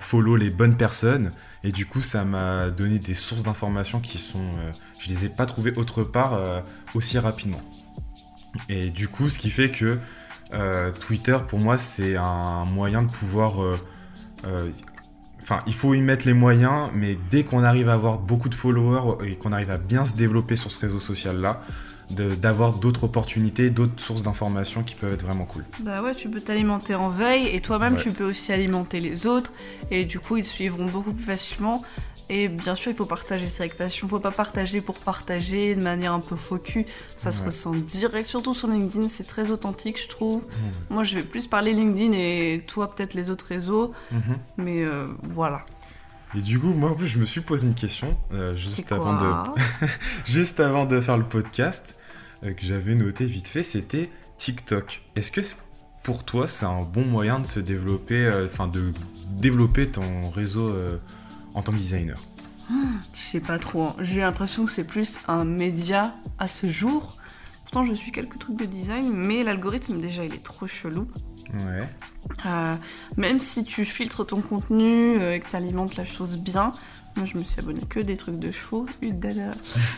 follow 0.00 0.36
les 0.36 0.50
bonnes 0.50 0.76
personnes 0.76 1.32
et 1.64 1.72
du 1.72 1.86
coup, 1.86 2.02
ça 2.02 2.24
m'a 2.24 2.68
donné 2.68 2.98
des 2.98 3.14
sources 3.14 3.42
d'informations 3.42 4.00
qui 4.00 4.18
sont. 4.18 4.38
euh, 4.58 4.70
je 5.00 5.08
les 5.08 5.24
ai 5.24 5.28
pas 5.30 5.46
trouvées 5.46 5.72
autre 5.76 6.04
part 6.04 6.34
euh, 6.34 6.60
aussi 6.94 7.18
rapidement. 7.18 7.60
Et 8.68 8.90
du 8.90 9.08
coup, 9.08 9.30
ce 9.30 9.38
qui 9.38 9.50
fait 9.50 9.70
que 9.70 9.98
euh, 10.52 10.92
Twitter, 10.92 11.38
pour 11.48 11.58
moi, 11.58 11.78
c'est 11.78 12.16
un 12.16 12.64
moyen 12.66 13.02
de 13.02 13.10
pouvoir. 13.10 13.78
Enfin, 15.50 15.62
il 15.66 15.72
faut 15.72 15.94
y 15.94 16.02
mettre 16.02 16.26
les 16.26 16.34
moyens, 16.34 16.90
mais 16.94 17.16
dès 17.30 17.42
qu'on 17.42 17.62
arrive 17.62 17.88
à 17.88 17.94
avoir 17.94 18.18
beaucoup 18.18 18.50
de 18.50 18.54
followers 18.54 19.26
et 19.26 19.36
qu'on 19.36 19.52
arrive 19.52 19.70
à 19.70 19.78
bien 19.78 20.04
se 20.04 20.12
développer 20.12 20.56
sur 20.56 20.70
ce 20.70 20.78
réseau 20.78 20.98
social-là, 20.98 21.62
d'avoir 22.10 22.72
d'autres 22.74 23.04
opportunités, 23.04 23.70
d'autres 23.70 24.00
sources 24.00 24.22
d'informations 24.22 24.82
qui 24.82 24.94
peuvent 24.94 25.12
être 25.12 25.24
vraiment 25.26 25.44
cool. 25.44 25.64
Bah 25.80 26.02
ouais, 26.02 26.14
tu 26.14 26.28
peux 26.30 26.40
t'alimenter 26.40 26.94
en 26.94 27.08
veille 27.10 27.46
et 27.54 27.60
toi-même 27.60 27.94
Ouais. 27.94 28.02
tu 28.02 28.10
peux 28.12 28.24
aussi 28.24 28.52
alimenter 28.52 29.00
les 29.00 29.26
autres 29.26 29.52
et 29.90 30.04
du 30.04 30.18
coup 30.18 30.36
ils 30.38 30.44
te 30.44 30.48
suivront 30.48 30.86
beaucoup 30.86 31.12
plus 31.12 31.24
facilement. 31.24 31.82
Et 32.30 32.48
bien 32.48 32.74
sûr, 32.74 32.92
il 32.92 32.94
faut 32.94 33.06
partager 33.06 33.46
ça 33.46 33.62
avec 33.62 33.78
passion. 33.78 34.06
Faut 34.06 34.20
pas 34.20 34.30
partager 34.30 34.82
pour 34.82 34.98
partager 34.98 35.74
de 35.74 35.80
manière 35.80 36.12
un 36.12 36.20
peu 36.20 36.36
cul. 36.58 36.84
Ça 37.16 37.30
se 37.32 37.42
ressent 37.42 37.72
direct, 37.74 38.28
surtout 38.28 38.52
sur 38.52 38.68
LinkedIn, 38.68 39.08
c'est 39.08 39.24
très 39.26 39.50
authentique, 39.50 39.98
je 40.02 40.08
trouve. 40.08 40.42
Moi, 40.90 41.04
je 41.04 41.14
vais 41.14 41.22
plus 41.22 41.46
parler 41.46 41.72
LinkedIn 41.72 42.12
et 42.12 42.64
toi, 42.66 42.94
peut-être 42.94 43.14
les 43.14 43.30
autres 43.30 43.46
réseaux, 43.46 43.92
Mhm. 44.12 44.20
mais 44.58 44.82
euh, 44.84 45.06
voilà. 45.22 45.64
Et 46.34 46.42
du 46.42 46.60
coup, 46.60 46.74
moi 46.74 46.90
en 46.90 46.94
plus, 46.94 47.06
je 47.06 47.18
me 47.18 47.24
suis 47.24 47.40
posé 47.40 47.66
une 47.66 47.74
question 47.74 48.14
euh, 48.34 48.54
juste, 48.54 48.92
avant 48.92 49.14
de, 49.16 49.32
juste 50.26 50.60
avant 50.60 50.84
de 50.84 51.00
faire 51.00 51.16
le 51.16 51.24
podcast 51.24 51.96
que 52.42 52.62
j'avais 52.62 52.94
noté 52.94 53.26
vite 53.26 53.48
fait, 53.48 53.62
c'était 53.62 54.10
TikTok. 54.36 55.02
Est-ce 55.16 55.30
que 55.32 55.40
pour 56.02 56.24
toi, 56.24 56.46
c'est 56.46 56.66
un 56.66 56.82
bon 56.82 57.04
moyen 57.04 57.40
de 57.40 57.46
se 57.46 57.60
développer, 57.60 58.24
euh, 58.24 58.46
enfin 58.46 58.68
de 58.68 58.92
développer 59.30 59.88
ton 59.88 60.30
réseau 60.30 60.68
euh, 60.68 60.96
en 61.54 61.62
tant 61.62 61.72
que 61.72 61.76
designer? 61.78 62.18
Je 63.14 63.18
sais 63.20 63.40
pas 63.40 63.58
trop. 63.58 63.84
hein. 63.84 63.96
J'ai 64.00 64.20
l'impression 64.20 64.64
que 64.66 64.70
c'est 64.70 64.84
plus 64.84 65.18
un 65.26 65.44
média 65.44 66.14
à 66.38 66.48
ce 66.48 66.66
jour. 66.68 67.16
Pourtant, 67.64 67.84
je 67.84 67.92
suis 67.94 68.12
quelques 68.12 68.38
trucs 68.38 68.58
de 68.58 68.64
design, 68.64 69.10
mais 69.12 69.42
l'algorithme, 69.42 70.00
déjà, 70.00 70.24
il 70.24 70.34
est 70.34 70.42
trop 70.42 70.66
chelou. 70.66 71.08
Ouais. 71.52 71.88
Euh, 72.46 72.76
même 73.16 73.38
si 73.38 73.64
tu 73.64 73.84
filtres 73.86 74.26
ton 74.26 74.40
contenu 74.42 75.18
euh, 75.18 75.34
et 75.34 75.40
que 75.40 75.48
tu 75.48 75.56
alimentes 75.56 75.96
la 75.96 76.04
chose 76.04 76.36
bien, 76.36 76.72
moi 77.16 77.24
je 77.24 77.36
me 77.36 77.44
suis 77.44 77.58
abonnée 77.60 77.82
que 77.88 78.00
des 78.00 78.16
trucs 78.16 78.38
de 78.38 78.50
chevaux, 78.50 78.86
Ui, 79.02 79.12
dada. 79.12 79.52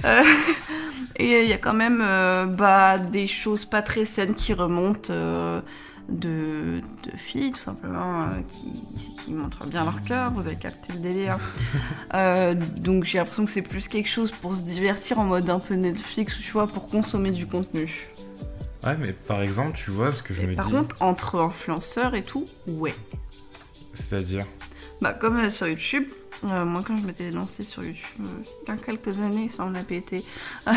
Euh, 0.05 0.23
et 1.17 1.43
il 1.43 1.49
y 1.49 1.53
a 1.53 1.59
quand 1.59 1.75
même 1.75 2.01
euh, 2.03 2.47
bah, 2.47 2.99
des 2.99 3.27
choses 3.27 3.65
pas 3.65 3.83
très 3.83 4.05
saines 4.05 4.35
qui 4.35 4.53
remontent 4.53 5.13
euh, 5.13 5.61
de, 6.09 6.81
de 7.05 7.17
filles, 7.17 7.53
tout 7.53 7.61
simplement, 7.61 8.23
euh, 8.23 8.27
qui, 8.49 8.73
qui 9.25 9.33
montrent 9.33 9.67
bien 9.67 9.85
leur 9.85 10.03
cœur, 10.03 10.33
vous 10.33 10.47
avez 10.47 10.57
capté 10.57 10.93
le 10.93 10.99
délire. 10.99 11.39
Donc 12.81 13.05
j'ai 13.05 13.19
l'impression 13.19 13.45
que 13.45 13.51
c'est 13.51 13.63
plus 13.63 13.87
quelque 13.89 14.09
chose 14.09 14.33
pour 14.33 14.57
se 14.57 14.63
divertir 14.63 15.19
en 15.19 15.25
mode 15.25 15.49
un 15.51 15.61
peu 15.61 15.75
Netflix 15.75 16.39
ou 16.39 16.43
tu 16.43 16.51
vois, 16.53 16.67
pour 16.67 16.89
consommer 16.89 17.31
du 17.31 17.47
contenu. 17.47 18.09
Ouais, 18.85 18.97
mais 18.97 19.13
par 19.13 19.43
exemple, 19.43 19.77
tu 19.77 19.91
vois 19.91 20.11
ce 20.11 20.23
que 20.23 20.33
je 20.33 20.41
me 20.43 20.55
Par 20.55 20.67
dis, 20.67 20.73
contre, 20.73 20.97
entre 21.01 21.39
influenceurs 21.39 22.15
et 22.15 22.23
tout, 22.23 22.47
ouais. 22.67 22.95
c'est-à-dire? 23.93 24.47
Bah, 25.03 25.13
comme 25.13 25.51
sur 25.51 25.69
YouTube, 25.69 26.07
euh, 26.45 26.65
moi 26.65 26.83
quand 26.87 26.97
je 26.97 27.03
m'étais 27.03 27.31
lancée 27.31 27.65
sur 27.65 27.85
YouTube, 27.85 28.25
il 28.65 28.69
y 28.69 28.71
a 28.71 28.77
quelques 28.77 29.21
années, 29.21 29.49
ça 29.49 29.65
on 29.65 29.75
a 29.75 29.83
pété, 29.83 30.25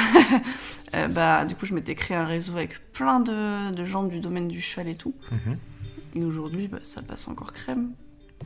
euh, 0.93 1.07
bah 1.07 1.45
du 1.45 1.55
coup 1.55 1.65
je 1.65 1.73
m'étais 1.73 1.95
créé 1.95 2.17
un 2.17 2.25
réseau 2.25 2.57
avec 2.57 2.91
plein 2.91 3.19
de, 3.19 3.71
de 3.71 3.85
gens 3.85 4.03
du 4.03 4.19
domaine 4.19 4.47
du 4.47 4.61
cheval 4.61 4.89
et 4.89 4.95
tout. 4.95 5.15
Mhm. 5.31 5.57
Et 6.15 6.23
aujourd'hui, 6.23 6.67
bah, 6.67 6.79
ça 6.83 7.01
passe 7.01 7.27
encore 7.27 7.53
crème. 7.53 7.91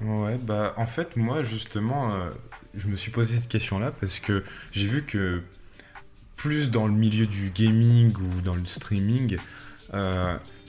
Ouais, 0.01 0.37
bah 0.37 0.73
en 0.77 0.85
fait, 0.85 1.15
moi 1.15 1.41
justement, 1.41 2.13
euh, 2.13 2.29
je 2.75 2.87
me 2.87 2.95
suis 2.95 3.11
posé 3.11 3.37
cette 3.37 3.49
question-là 3.49 3.91
parce 3.91 4.19
que 4.19 4.43
j'ai 4.71 4.87
vu 4.87 5.03
que 5.03 5.41
plus 6.35 6.69
dans 6.69 6.85
le 6.85 6.93
milieu 6.93 7.25
du 7.25 7.49
gaming 7.49 8.13
ou 8.15 8.41
dans 8.41 8.55
le 8.55 8.65
streaming, 8.65 9.37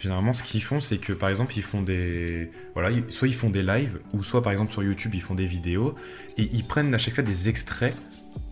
généralement 0.01 0.33
ce 0.33 0.43
qu'ils 0.43 0.63
font, 0.63 0.81
c'est 0.81 0.99
que 0.99 1.13
par 1.13 1.29
exemple, 1.29 1.55
ils 1.57 1.63
font 1.63 1.83
des. 1.83 2.51
Voilà, 2.75 2.97
soit 3.09 3.29
ils 3.29 3.35
font 3.35 3.51
des 3.51 3.63
lives, 3.63 3.99
ou 4.15 4.23
soit 4.23 4.43
par 4.43 4.53
exemple 4.53 4.73
sur 4.73 4.83
YouTube, 4.83 5.15
ils 5.15 5.23
font 5.23 5.35
des 5.35 5.47
vidéos, 5.47 5.95
et 6.37 6.49
ils 6.53 6.65
prennent 6.65 6.95
à 6.95 6.99
chaque 6.99 7.15
fois 7.15 7.25
des 7.25 7.49
extraits 7.49 7.95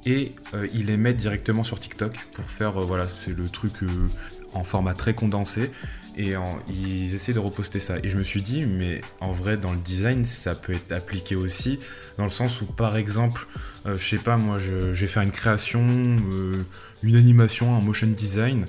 et 0.04 0.34
euh, 0.54 0.66
ils 0.72 0.86
les 0.86 0.96
mettent 0.96 1.16
directement 1.16 1.64
sur 1.64 1.80
TikTok 1.80 2.28
pour 2.32 2.44
faire. 2.50 2.80
euh, 2.80 2.84
voilà, 2.84 3.08
c'est 3.08 3.36
le 3.36 3.48
truc 3.48 3.82
euh, 3.82 3.88
en 4.54 4.64
format 4.64 4.94
très 4.94 5.14
condensé 5.14 5.70
et 6.18 6.32
ils 6.70 7.14
essaient 7.14 7.34
de 7.34 7.38
reposter 7.38 7.78
ça. 7.78 7.96
Et 8.02 8.08
je 8.08 8.16
me 8.16 8.22
suis 8.22 8.40
dit, 8.40 8.64
mais 8.64 9.02
en 9.20 9.32
vrai, 9.32 9.58
dans 9.58 9.72
le 9.72 9.76
design, 9.76 10.24
ça 10.24 10.54
peut 10.54 10.72
être 10.72 10.90
appliqué 10.90 11.36
aussi, 11.36 11.78
dans 12.16 12.24
le 12.24 12.30
sens 12.30 12.62
où, 12.62 12.64
par 12.64 12.96
exemple, 12.96 13.46
je 13.84 13.98
sais 13.98 14.16
pas, 14.16 14.38
moi, 14.38 14.56
je, 14.56 14.72
vais 14.72 15.06
faire 15.08 15.22
une 15.22 15.30
création, 15.30 15.82
une 17.02 17.16
animation, 17.16 17.76
un 17.76 17.82
motion 17.82 18.06
design, 18.06 18.64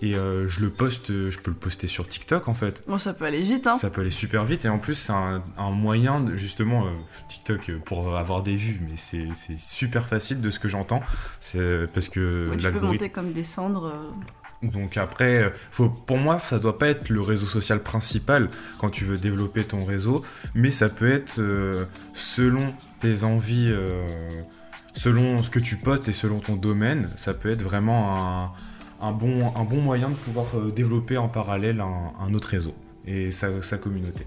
et 0.00 0.14
euh, 0.14 0.46
je 0.48 0.60
le 0.60 0.70
poste, 0.70 1.10
euh, 1.10 1.30
je 1.30 1.38
peux 1.38 1.50
le 1.50 1.56
poster 1.56 1.86
sur 1.86 2.06
TikTok 2.06 2.48
en 2.48 2.54
fait. 2.54 2.82
Bon, 2.86 2.98
ça 2.98 3.14
peut 3.14 3.24
aller 3.24 3.42
vite, 3.42 3.66
hein. 3.66 3.76
Ça 3.76 3.90
peut 3.90 4.00
aller 4.00 4.10
super 4.10 4.44
vite, 4.44 4.64
et 4.64 4.68
en 4.68 4.78
plus, 4.78 4.94
c'est 4.94 5.12
un, 5.12 5.42
un 5.56 5.70
moyen, 5.70 6.20
de, 6.20 6.36
justement, 6.36 6.86
euh, 6.86 6.90
TikTok 7.28 7.72
pour 7.84 8.16
avoir 8.16 8.42
des 8.42 8.56
vues, 8.56 8.80
mais 8.88 8.96
c'est 8.96 9.58
super 9.58 10.06
facile 10.06 10.40
de 10.40 10.50
ce 10.50 10.58
que 10.58 10.68
j'entends, 10.68 11.02
c'est 11.40 11.86
parce 11.92 12.08
que 12.08 12.48
Ouais, 12.50 12.56
tu 12.56 12.70
peux 12.70 12.80
monter 12.80 13.10
comme 13.10 13.32
descendre. 13.32 13.92
Donc 14.62 14.96
après, 14.96 15.52
faut, 15.70 15.88
pour 15.88 16.18
moi, 16.18 16.38
ça 16.38 16.58
doit 16.58 16.78
pas 16.78 16.88
être 16.88 17.08
le 17.10 17.20
réseau 17.20 17.46
social 17.46 17.80
principal 17.80 18.48
quand 18.78 18.90
tu 18.90 19.04
veux 19.04 19.16
développer 19.16 19.64
ton 19.64 19.84
réseau, 19.84 20.24
mais 20.54 20.70
ça 20.70 20.88
peut 20.88 21.08
être 21.08 21.38
euh, 21.38 21.84
selon 22.12 22.74
tes 22.98 23.22
envies, 23.22 23.70
euh, 23.70 24.06
selon 24.94 25.42
ce 25.42 25.50
que 25.50 25.60
tu 25.60 25.76
postes 25.76 26.08
et 26.08 26.12
selon 26.12 26.40
ton 26.40 26.56
domaine, 26.56 27.08
ça 27.16 27.34
peut 27.34 27.50
être 27.50 27.62
vraiment 27.62 28.16
un, 28.18 28.52
un 29.00 29.12
bon, 29.12 29.52
un 29.54 29.64
bon 29.64 29.80
moyen 29.80 30.08
de 30.10 30.14
pouvoir 30.14 30.46
euh, 30.54 30.70
développer 30.70 31.16
en 31.16 31.28
parallèle 31.28 31.80
un, 31.80 32.12
un 32.20 32.34
autre 32.34 32.48
réseau 32.48 32.74
et 33.06 33.30
sa, 33.30 33.62
sa 33.62 33.78
communauté. 33.78 34.26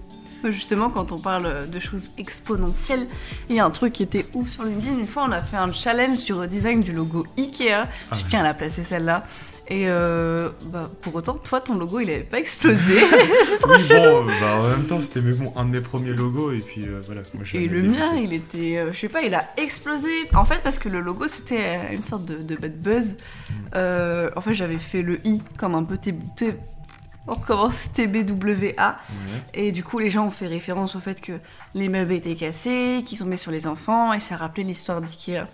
Justement, 0.50 0.90
quand 0.90 1.12
on 1.12 1.20
parle 1.20 1.70
de 1.70 1.80
choses 1.80 2.10
exponentielles, 2.18 3.06
il 3.48 3.58
y 3.58 3.60
a 3.60 3.66
un 3.66 3.70
truc 3.70 3.94
qui 3.94 4.01
était 4.01 4.25
ouf 4.34 4.50
sur 4.50 4.63
LinkedIn. 4.63 4.98
Une 4.98 5.06
fois, 5.06 5.25
on 5.28 5.32
a 5.32 5.44
fait 5.44 5.58
un 5.58 5.72
challenge 5.72 6.25
du 6.25 6.34
redesign 6.34 6.82
du 6.82 6.94
logo 6.94 7.28
Ikea. 7.38 7.88
Je 8.12 8.25
tiens 8.25 8.40
à 8.40 8.44
la 8.44 8.56
placer 8.56 8.82
celle-là. 8.82 9.24
Et 9.74 9.88
euh, 9.88 10.50
bah, 10.66 10.92
pour 11.01 11.16
autant, 11.16 11.36
toi, 11.38 11.62
ton 11.62 11.75
logo, 11.78 12.01
il 12.01 12.10
avait 12.10 12.24
pas 12.24 12.40
explosé. 12.40 13.00
c'est 13.46 13.58
trop 13.60 13.72
Oui, 13.72 13.80
chelou. 13.80 14.25
bon, 14.25 14.25
bah, 14.42 14.56
en 14.60 14.68
même 14.68 14.86
temps, 14.86 15.00
c'était 15.00 15.22
mes- 15.22 15.38
un 15.56 15.63
de 15.63 15.70
mes 15.70 15.80
premiers 15.80 16.12
logos, 16.12 16.51
et 16.51 16.60
puis 16.60 16.84
euh, 16.86 17.01
voilà. 17.06 17.22
Moi, 17.34 17.46
Et 17.54 17.68
le 17.70 17.82
mien, 17.84 18.16
il 18.22 18.34
était, 18.34 18.78
euh, 18.80 18.92
je 18.92 19.00
sais 19.00 19.08
pas, 19.08 19.22
il 19.22 19.34
a 19.34 19.48
explosé. 19.56 20.10
En 20.34 20.44
fait, 20.44 20.60
parce 20.62 20.78
que 20.78 20.90
le 20.90 21.00
logo, 21.00 21.25
c'était 21.28 21.94
une 21.94 22.01
sorte 22.01 22.25
de, 22.25 22.36
de 22.44 22.56
bad 22.58 22.78
buzz. 22.82 23.16
Euh, 23.75 24.30
en 24.36 24.42
fait, 24.42 24.54
j'avais 24.54 24.78
fait 24.78 25.01
le 25.04 25.25
i 25.25 25.42
comme 25.58 25.75
un 25.75 25.84
peu 25.86 25.98
on 27.28 27.36
recommence 27.36 27.94
TBWA. 27.94 28.66
Ouais. 28.90 28.96
Et 29.54 29.72
du 29.72 29.84
coup, 29.84 30.00
les 30.00 30.10
gens 30.10 30.25
ont 30.25 30.32
fait 30.32 30.48
référence 30.48 30.96
au 30.96 31.00
fait 31.00 31.22
que 31.22 31.34
les 31.75 31.88
meubles 31.88 32.13
étaient 32.13 32.36
cassés, 32.36 33.04
qu'ils 33.06 33.20
tombaient 33.20 33.38
sur 33.38 33.51
les 33.51 33.68
enfants, 33.68 34.12
et 34.12 34.20
ça 34.20 34.36
rappelait 34.36 34.63
l'histoire 34.63 35.01
d'Ikea. 35.01 35.46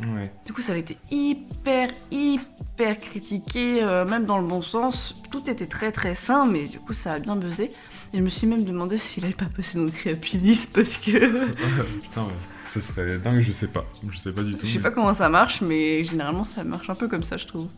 Ouais. 0.00 0.32
Du 0.46 0.52
coup, 0.52 0.62
ça 0.62 0.72
avait 0.72 0.80
été 0.80 0.96
hyper, 1.10 1.90
hyper 2.10 2.98
critiqué, 2.98 3.82
euh, 3.82 4.04
même 4.04 4.24
dans 4.24 4.38
le 4.38 4.46
bon 4.46 4.62
sens. 4.62 5.14
Tout 5.30 5.48
était 5.50 5.66
très, 5.66 5.92
très 5.92 6.14
sain, 6.14 6.46
mais 6.46 6.66
du 6.66 6.78
coup, 6.80 6.92
ça 6.92 7.12
a 7.12 7.18
bien 7.18 7.36
buzzé. 7.36 7.70
Et 8.12 8.18
je 8.18 8.22
me 8.22 8.28
suis 8.28 8.46
même 8.46 8.64
demandé 8.64 8.96
s'il 8.96 9.24
avait 9.24 9.34
pas 9.34 9.46
passé 9.54 9.78
dans 9.78 9.84
le 9.84 9.90
Créapilis, 9.90 10.66
parce 10.72 10.96
que 10.98 11.10
Putain, 12.02 12.22
ouais. 12.22 12.32
Ce 12.70 12.80
serait 12.80 13.18
dingue, 13.18 13.42
je 13.42 13.52
sais 13.52 13.66
pas. 13.68 13.84
Je 14.10 14.18
sais 14.18 14.32
pas 14.32 14.42
du 14.42 14.52
tout. 14.54 14.64
je 14.66 14.72
sais 14.72 14.78
mais- 14.78 14.82
pas 14.84 14.90
comment 14.90 15.12
ça 15.12 15.28
marche, 15.28 15.60
mais 15.60 16.02
généralement, 16.04 16.42
ça 16.44 16.64
marche 16.64 16.88
un 16.88 16.94
peu 16.94 17.06
comme 17.06 17.22
ça, 17.22 17.36
je 17.36 17.46
trouve. 17.46 17.68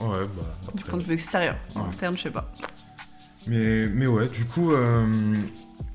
Ouais, 0.00 0.26
bah. 0.36 0.70
Du 0.74 0.82
point 0.84 0.98
de 0.98 1.02
vue 1.04 1.12
extérieur. 1.14 1.56
En 1.74 1.84
interne, 1.86 2.16
je 2.16 2.22
sais 2.22 2.30
pas. 2.30 2.50
Mais, 3.46 3.86
mais 3.88 4.06
ouais, 4.06 4.28
du 4.28 4.44
coup, 4.46 4.72
euh, 4.72 5.06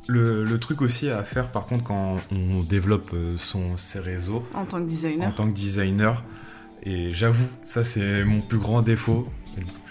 le, 0.07 0.43
le 0.43 0.59
truc 0.59 0.81
aussi 0.81 1.09
à 1.09 1.23
faire 1.23 1.51
par 1.51 1.65
contre 1.67 1.83
quand 1.83 2.19
on 2.31 2.61
développe 2.61 3.11
euh, 3.13 3.35
son, 3.37 3.77
ses 3.77 3.99
réseaux 3.99 4.43
En 4.53 4.65
tant 4.65 4.77
que 4.77 4.83
en 4.83 4.85
designer. 4.85 5.35
tant 5.35 5.47
que 5.47 5.53
designer, 5.53 6.23
et 6.83 7.13
j'avoue, 7.13 7.47
ça 7.63 7.83
c'est 7.83 8.23
mon 8.25 8.41
plus 8.41 8.57
grand 8.59 8.81
défaut, 8.81 9.27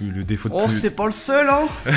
le, 0.00 0.25
défaut 0.25 0.49
de 0.49 0.54
Oh, 0.54 0.66
plus, 0.66 0.78
c'est 0.78 0.90
pas 0.90 1.07
le 1.07 1.12
seul, 1.12 1.49
hein 1.49 1.66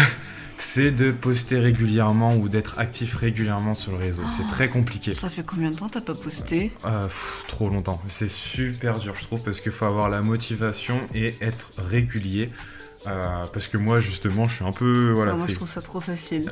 c'est 0.58 0.92
de 0.92 1.12
poster 1.12 1.60
régulièrement 1.60 2.36
ou 2.38 2.48
d'être 2.48 2.80
actif 2.80 3.16
régulièrement 3.16 3.74
sur 3.74 3.92
le 3.92 3.98
réseau. 3.98 4.24
C'est 4.28 4.48
très 4.48 4.70
compliqué. 4.70 5.14
Ça 5.14 5.30
fait 5.30 5.44
combien 5.46 5.70
de 5.72 5.76
temps 5.76 5.90
t'as 5.90 6.00
pas 6.02 6.14
posté? 6.16 6.72
Euh, 6.86 7.08
pff, 7.08 7.44
trop 7.50 7.70
longtemps. 7.70 8.02
C'est 8.08 8.30
super 8.32 9.00
dur, 9.00 9.16
je 9.20 9.24
trouve, 9.26 9.42
parce 9.42 9.60
qu'il 9.60 9.74
faut 9.74 9.86
avoir 9.86 10.10
la 10.10 10.22
motivation 10.22 11.02
et 11.14 11.36
être 11.42 11.72
régulier. 11.78 12.52
Euh, 13.08 13.44
parce 13.54 13.68
que 13.68 13.78
moi, 13.78 14.00
justement, 14.00 14.48
je 14.48 14.56
suis 14.56 14.66
un 14.66 14.72
peu. 14.72 15.12
Voilà, 15.12 15.34
Ah, 15.34 15.38
Moi, 15.38 15.46
je 15.48 15.54
trouve 15.56 15.68
ça 15.70 15.82
trop 15.82 16.00
facile. 16.00 16.52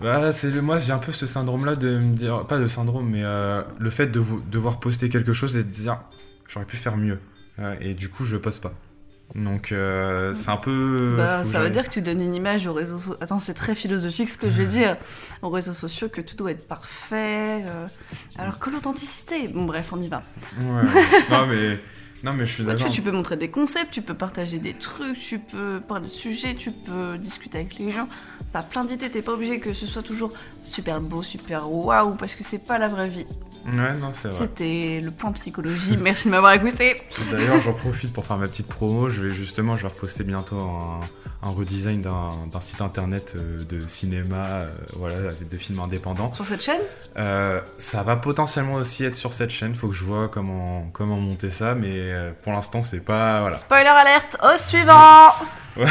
Bah, 0.00 0.32
c'est 0.32 0.50
le- 0.50 0.62
moi 0.62 0.78
j'ai 0.78 0.92
un 0.92 0.98
peu 0.98 1.12
ce 1.12 1.26
syndrome 1.26 1.64
là 1.66 1.76
de 1.76 1.98
me 1.98 2.14
dire 2.16 2.46
pas 2.46 2.58
de 2.58 2.66
syndrome 2.66 3.10
mais 3.10 3.22
euh, 3.22 3.62
le 3.78 3.90
fait 3.90 4.06
de 4.06 4.18
vou- 4.20 4.40
devoir 4.50 4.80
poster 4.80 5.08
quelque 5.10 5.32
chose 5.34 5.56
et 5.56 5.62
de 5.64 5.68
dire 5.68 6.00
j'aurais 6.48 6.64
pu 6.64 6.76
faire 6.76 6.96
mieux 6.96 7.18
et 7.80 7.92
du 7.92 8.08
coup 8.08 8.24
je 8.24 8.36
poste 8.38 8.62
pas 8.62 8.72
donc 9.34 9.70
euh, 9.70 10.32
c'est 10.34 10.50
un 10.50 10.56
peu 10.56 11.14
Bah, 11.18 11.44
ça 11.44 11.60
veut 11.60 11.70
dire 11.70 11.84
que 11.84 11.90
tu 11.90 12.00
donnes 12.02 12.20
une 12.22 12.34
image 12.34 12.66
aux 12.66 12.72
réseaux 12.72 12.98
sociaux. 12.98 13.16
Attends, 13.20 13.38
c'est 13.38 13.54
très 13.54 13.76
philosophique 13.76 14.28
ce 14.28 14.36
que 14.38 14.50
je 14.50 14.56
vais 14.62 14.66
dire. 14.80 14.96
Aux 15.42 15.50
réseaux 15.50 15.72
sociaux, 15.72 16.08
que 16.08 16.20
tout 16.20 16.34
doit 16.34 16.50
être 16.50 16.66
parfait. 16.66 17.62
euh, 17.64 17.86
Alors 18.38 18.58
que 18.58 18.70
l'authenticité. 18.70 19.46
Bon, 19.46 19.66
bref, 19.66 19.92
on 19.92 20.00
y 20.00 20.08
va. 20.08 20.24
Ouais. 20.60 20.82
non 21.30 21.46
mais 21.46 21.78
non 22.22 22.34
mais 22.34 22.44
je 22.44 22.52
suis 22.52 22.64
Quoi, 22.64 22.74
tu, 22.74 22.90
tu 22.90 23.02
peux 23.02 23.12
montrer 23.12 23.36
des 23.36 23.50
concepts, 23.50 23.90
tu 23.90 24.02
peux 24.02 24.14
partager 24.14 24.58
des 24.58 24.74
trucs, 24.74 25.18
tu 25.18 25.38
peux 25.38 25.80
parler 25.80 26.06
de 26.06 26.10
sujets, 26.12 26.54
tu 26.54 26.70
peux 26.70 27.16
discuter 27.16 27.58
avec 27.58 27.78
les 27.78 27.90
gens. 27.90 28.08
T'as 28.52 28.62
plein 28.62 28.84
d'idées, 28.84 29.10
t'es 29.10 29.22
pas 29.22 29.32
obligé 29.32 29.58
que 29.60 29.72
ce 29.72 29.86
soit 29.86 30.02
toujours 30.02 30.32
super 30.62 31.00
beau, 31.00 31.22
super 31.22 31.70
waouh, 31.70 32.14
parce 32.14 32.34
que 32.34 32.44
c'est 32.44 32.66
pas 32.66 32.78
la 32.78 32.88
vraie 32.88 33.08
vie. 33.08 33.26
Ouais 33.66 33.94
non 33.94 34.12
c'est 34.12 34.28
vrai 34.28 34.36
C'était 34.36 35.00
le 35.02 35.10
point 35.10 35.32
psychologie. 35.32 35.96
Merci 36.00 36.28
de 36.28 36.30
m'avoir 36.32 36.52
écouté. 36.52 37.02
d'ailleurs 37.30 37.60
j'en 37.60 37.72
profite 37.72 38.12
pour 38.12 38.24
faire 38.26 38.36
ma 38.38 38.48
petite 38.48 38.66
promo 38.68 39.08
je 39.08 39.22
vais 39.26 39.30
justement 39.30 39.76
je 39.76 39.82
vais 39.82 39.88
reposter 39.88 40.24
bientôt 40.24 40.58
un, 40.60 41.00
un 41.42 41.50
redesign 41.50 42.00
d'un 42.02 42.60
site 42.60 42.80
internet 42.80 43.34
euh, 43.36 43.62
de 43.64 43.86
cinéma 43.86 44.36
euh, 44.46 44.70
voilà 44.96 45.16
de 45.32 45.56
films 45.56 45.80
indépendants 45.80 46.32
Sur 46.34 46.46
cette 46.46 46.62
chaîne? 46.62 46.80
Euh, 47.16 47.60
ça 47.78 48.02
va 48.02 48.16
potentiellement 48.16 48.74
aussi 48.74 49.04
être 49.04 49.16
sur 49.16 49.32
cette 49.32 49.50
chaîne. 49.50 49.74
Faut 49.74 49.88
que 49.88 49.94
je 49.94 50.04
vois 50.04 50.28
comment 50.28 50.88
comment 50.92 51.16
monter 51.18 51.50
ça, 51.50 51.74
mais 51.74 52.12
pour 52.42 52.52
l'instant 52.52 52.82
c'est 52.82 53.04
pas 53.04 53.40
voilà. 53.42 53.56
Spoiler 53.56 53.86
alerte, 53.88 54.36
au 54.42 54.56
suivant 54.58 55.30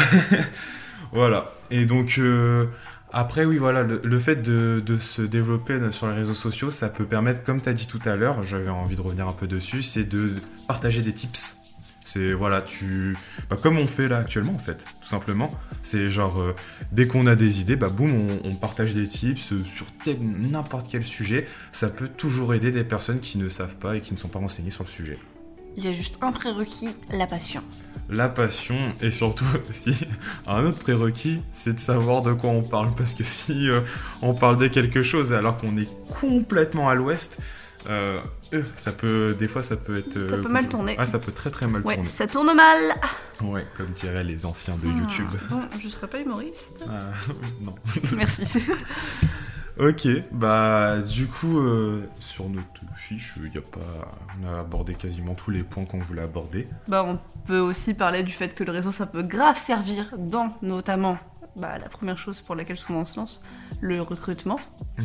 Voilà. 1.12 1.52
Et 1.70 1.86
donc 1.86 2.16
euh, 2.18 2.66
après 3.12 3.44
oui 3.44 3.58
voilà 3.58 3.82
le, 3.82 4.18
fait 4.18 4.36
de, 4.36 4.82
se 4.96 5.22
développer 5.22 5.78
sur 5.90 6.08
les 6.08 6.14
réseaux 6.14 6.34
sociaux, 6.34 6.70
ça 6.70 6.88
peut 6.88 7.04
permettre, 7.04 7.42
comme 7.42 7.60
tu 7.60 7.68
as 7.68 7.72
dit 7.72 7.86
tout 7.86 8.00
à 8.04 8.16
l'heure, 8.16 8.42
j'avais 8.42 8.68
envie 8.68 8.96
de 8.96 9.00
revenir 9.00 9.28
un 9.28 9.32
peu 9.32 9.46
dessus, 9.46 9.82
c'est 9.82 10.04
de 10.04 10.34
partager 10.68 11.02
des 11.02 11.12
tips. 11.12 11.56
C'est 12.02 12.32
voilà 12.32 12.62
tu 12.62 13.16
bah, 13.50 13.56
comme 13.62 13.78
on 13.78 13.86
fait 13.86 14.08
là 14.08 14.18
actuellement 14.18 14.54
en 14.54 14.58
fait 14.58 14.86
tout 15.00 15.08
simplement. 15.08 15.52
C'est 15.82 16.10
genre 16.10 16.40
euh, 16.40 16.56
dès 16.92 17.06
qu'on 17.06 17.26
a 17.26 17.36
des 17.36 17.60
idées, 17.60 17.76
bah 17.76 17.90
boum 17.90 18.12
on, 18.12 18.48
on 18.48 18.56
partage 18.56 18.94
des 18.94 19.06
tips 19.06 19.52
euh, 19.52 19.62
sur 19.62 19.86
n'importe 20.18 20.86
quel 20.90 21.04
sujet. 21.04 21.46
Ça 21.72 21.88
peut 21.88 22.08
toujours 22.08 22.54
aider 22.54 22.72
des 22.72 22.84
personnes 22.84 23.20
qui 23.20 23.38
ne 23.38 23.48
savent 23.48 23.76
pas 23.76 23.96
et 23.96 24.00
qui 24.00 24.14
ne 24.14 24.18
sont 24.18 24.28
pas 24.28 24.38
renseignées 24.38 24.70
sur 24.70 24.84
le 24.84 24.88
sujet. 24.88 25.18
Il 25.76 25.84
y 25.84 25.88
a 25.88 25.92
juste 25.92 26.18
un 26.20 26.32
prérequis, 26.32 26.90
la 27.10 27.26
passion. 27.26 27.62
La 28.08 28.28
passion 28.28 28.76
et 29.00 29.10
surtout 29.10 29.44
aussi 29.70 29.94
un 30.46 30.64
autre 30.64 30.78
prérequis, 30.78 31.40
c'est 31.52 31.74
de 31.74 31.80
savoir 31.80 32.22
de 32.22 32.32
quoi 32.32 32.50
on 32.50 32.62
parle 32.62 32.92
parce 32.96 33.14
que 33.14 33.22
si 33.22 33.68
euh, 33.70 33.80
on 34.20 34.34
parle 34.34 34.56
de 34.56 34.66
quelque 34.66 35.00
chose 35.02 35.32
alors 35.32 35.56
qu'on 35.58 35.76
est 35.76 35.88
complètement 36.20 36.88
à 36.88 36.96
l'ouest, 36.96 37.38
euh, 37.88 38.20
euh, 38.52 38.62
ça 38.74 38.90
peut 38.92 39.36
des 39.38 39.46
fois 39.48 39.62
ça 39.62 39.76
peut 39.76 39.96
être 39.98 40.16
euh, 40.16 40.26
Ça 40.26 40.36
peut 40.38 40.48
mal 40.48 40.68
tourner. 40.68 40.96
Ah, 40.98 41.06
ça 41.06 41.18
peut 41.20 41.30
très 41.32 41.50
très 41.50 41.66
mal 41.68 41.82
Ouais, 41.82 41.94
tourner. 41.94 42.08
ça 42.08 42.26
tourne 42.26 42.52
mal. 42.54 42.96
Ouais, 43.42 43.64
comme 43.76 43.90
diraient 43.94 44.24
les 44.24 44.44
anciens 44.44 44.74
de 44.74 44.86
Ah, 44.86 45.00
YouTube. 45.00 45.28
Bon, 45.48 45.62
je 45.78 45.88
serais 45.88 46.08
pas 46.08 46.18
humoriste. 46.20 46.84
Ah, 46.88 47.12
non. 47.60 47.74
Merci. 48.16 48.66
Ok, 49.78 50.08
bah 50.32 50.98
du 51.00 51.26
coup 51.26 51.58
euh, 51.58 52.06
sur 52.18 52.48
notre 52.48 52.82
fiche, 52.96 53.34
y 53.54 53.58
a 53.58 53.62
pas, 53.62 53.80
on 54.40 54.46
a 54.46 54.60
abordé 54.60 54.94
quasiment 54.94 55.34
tous 55.34 55.50
les 55.50 55.62
points 55.62 55.84
qu'on 55.84 56.00
voulait 56.00 56.22
aborder. 56.22 56.68
bah, 56.88 57.04
on 57.06 57.18
peut 57.46 57.60
aussi 57.60 57.94
parler 57.94 58.22
du 58.22 58.32
fait 58.32 58.54
que 58.54 58.64
le 58.64 58.72
réseau, 58.72 58.90
ça 58.90 59.06
peut 59.06 59.22
grave 59.22 59.56
servir 59.56 60.10
dans, 60.18 60.54
notamment, 60.62 61.18
bah, 61.60 61.78
la 61.78 61.88
première 61.88 62.18
chose 62.18 62.40
pour 62.40 62.54
laquelle 62.54 62.76
souvent 62.78 63.00
on 63.00 63.04
se 63.04 63.16
lance, 63.16 63.40
le 63.80 64.00
recrutement. 64.02 64.58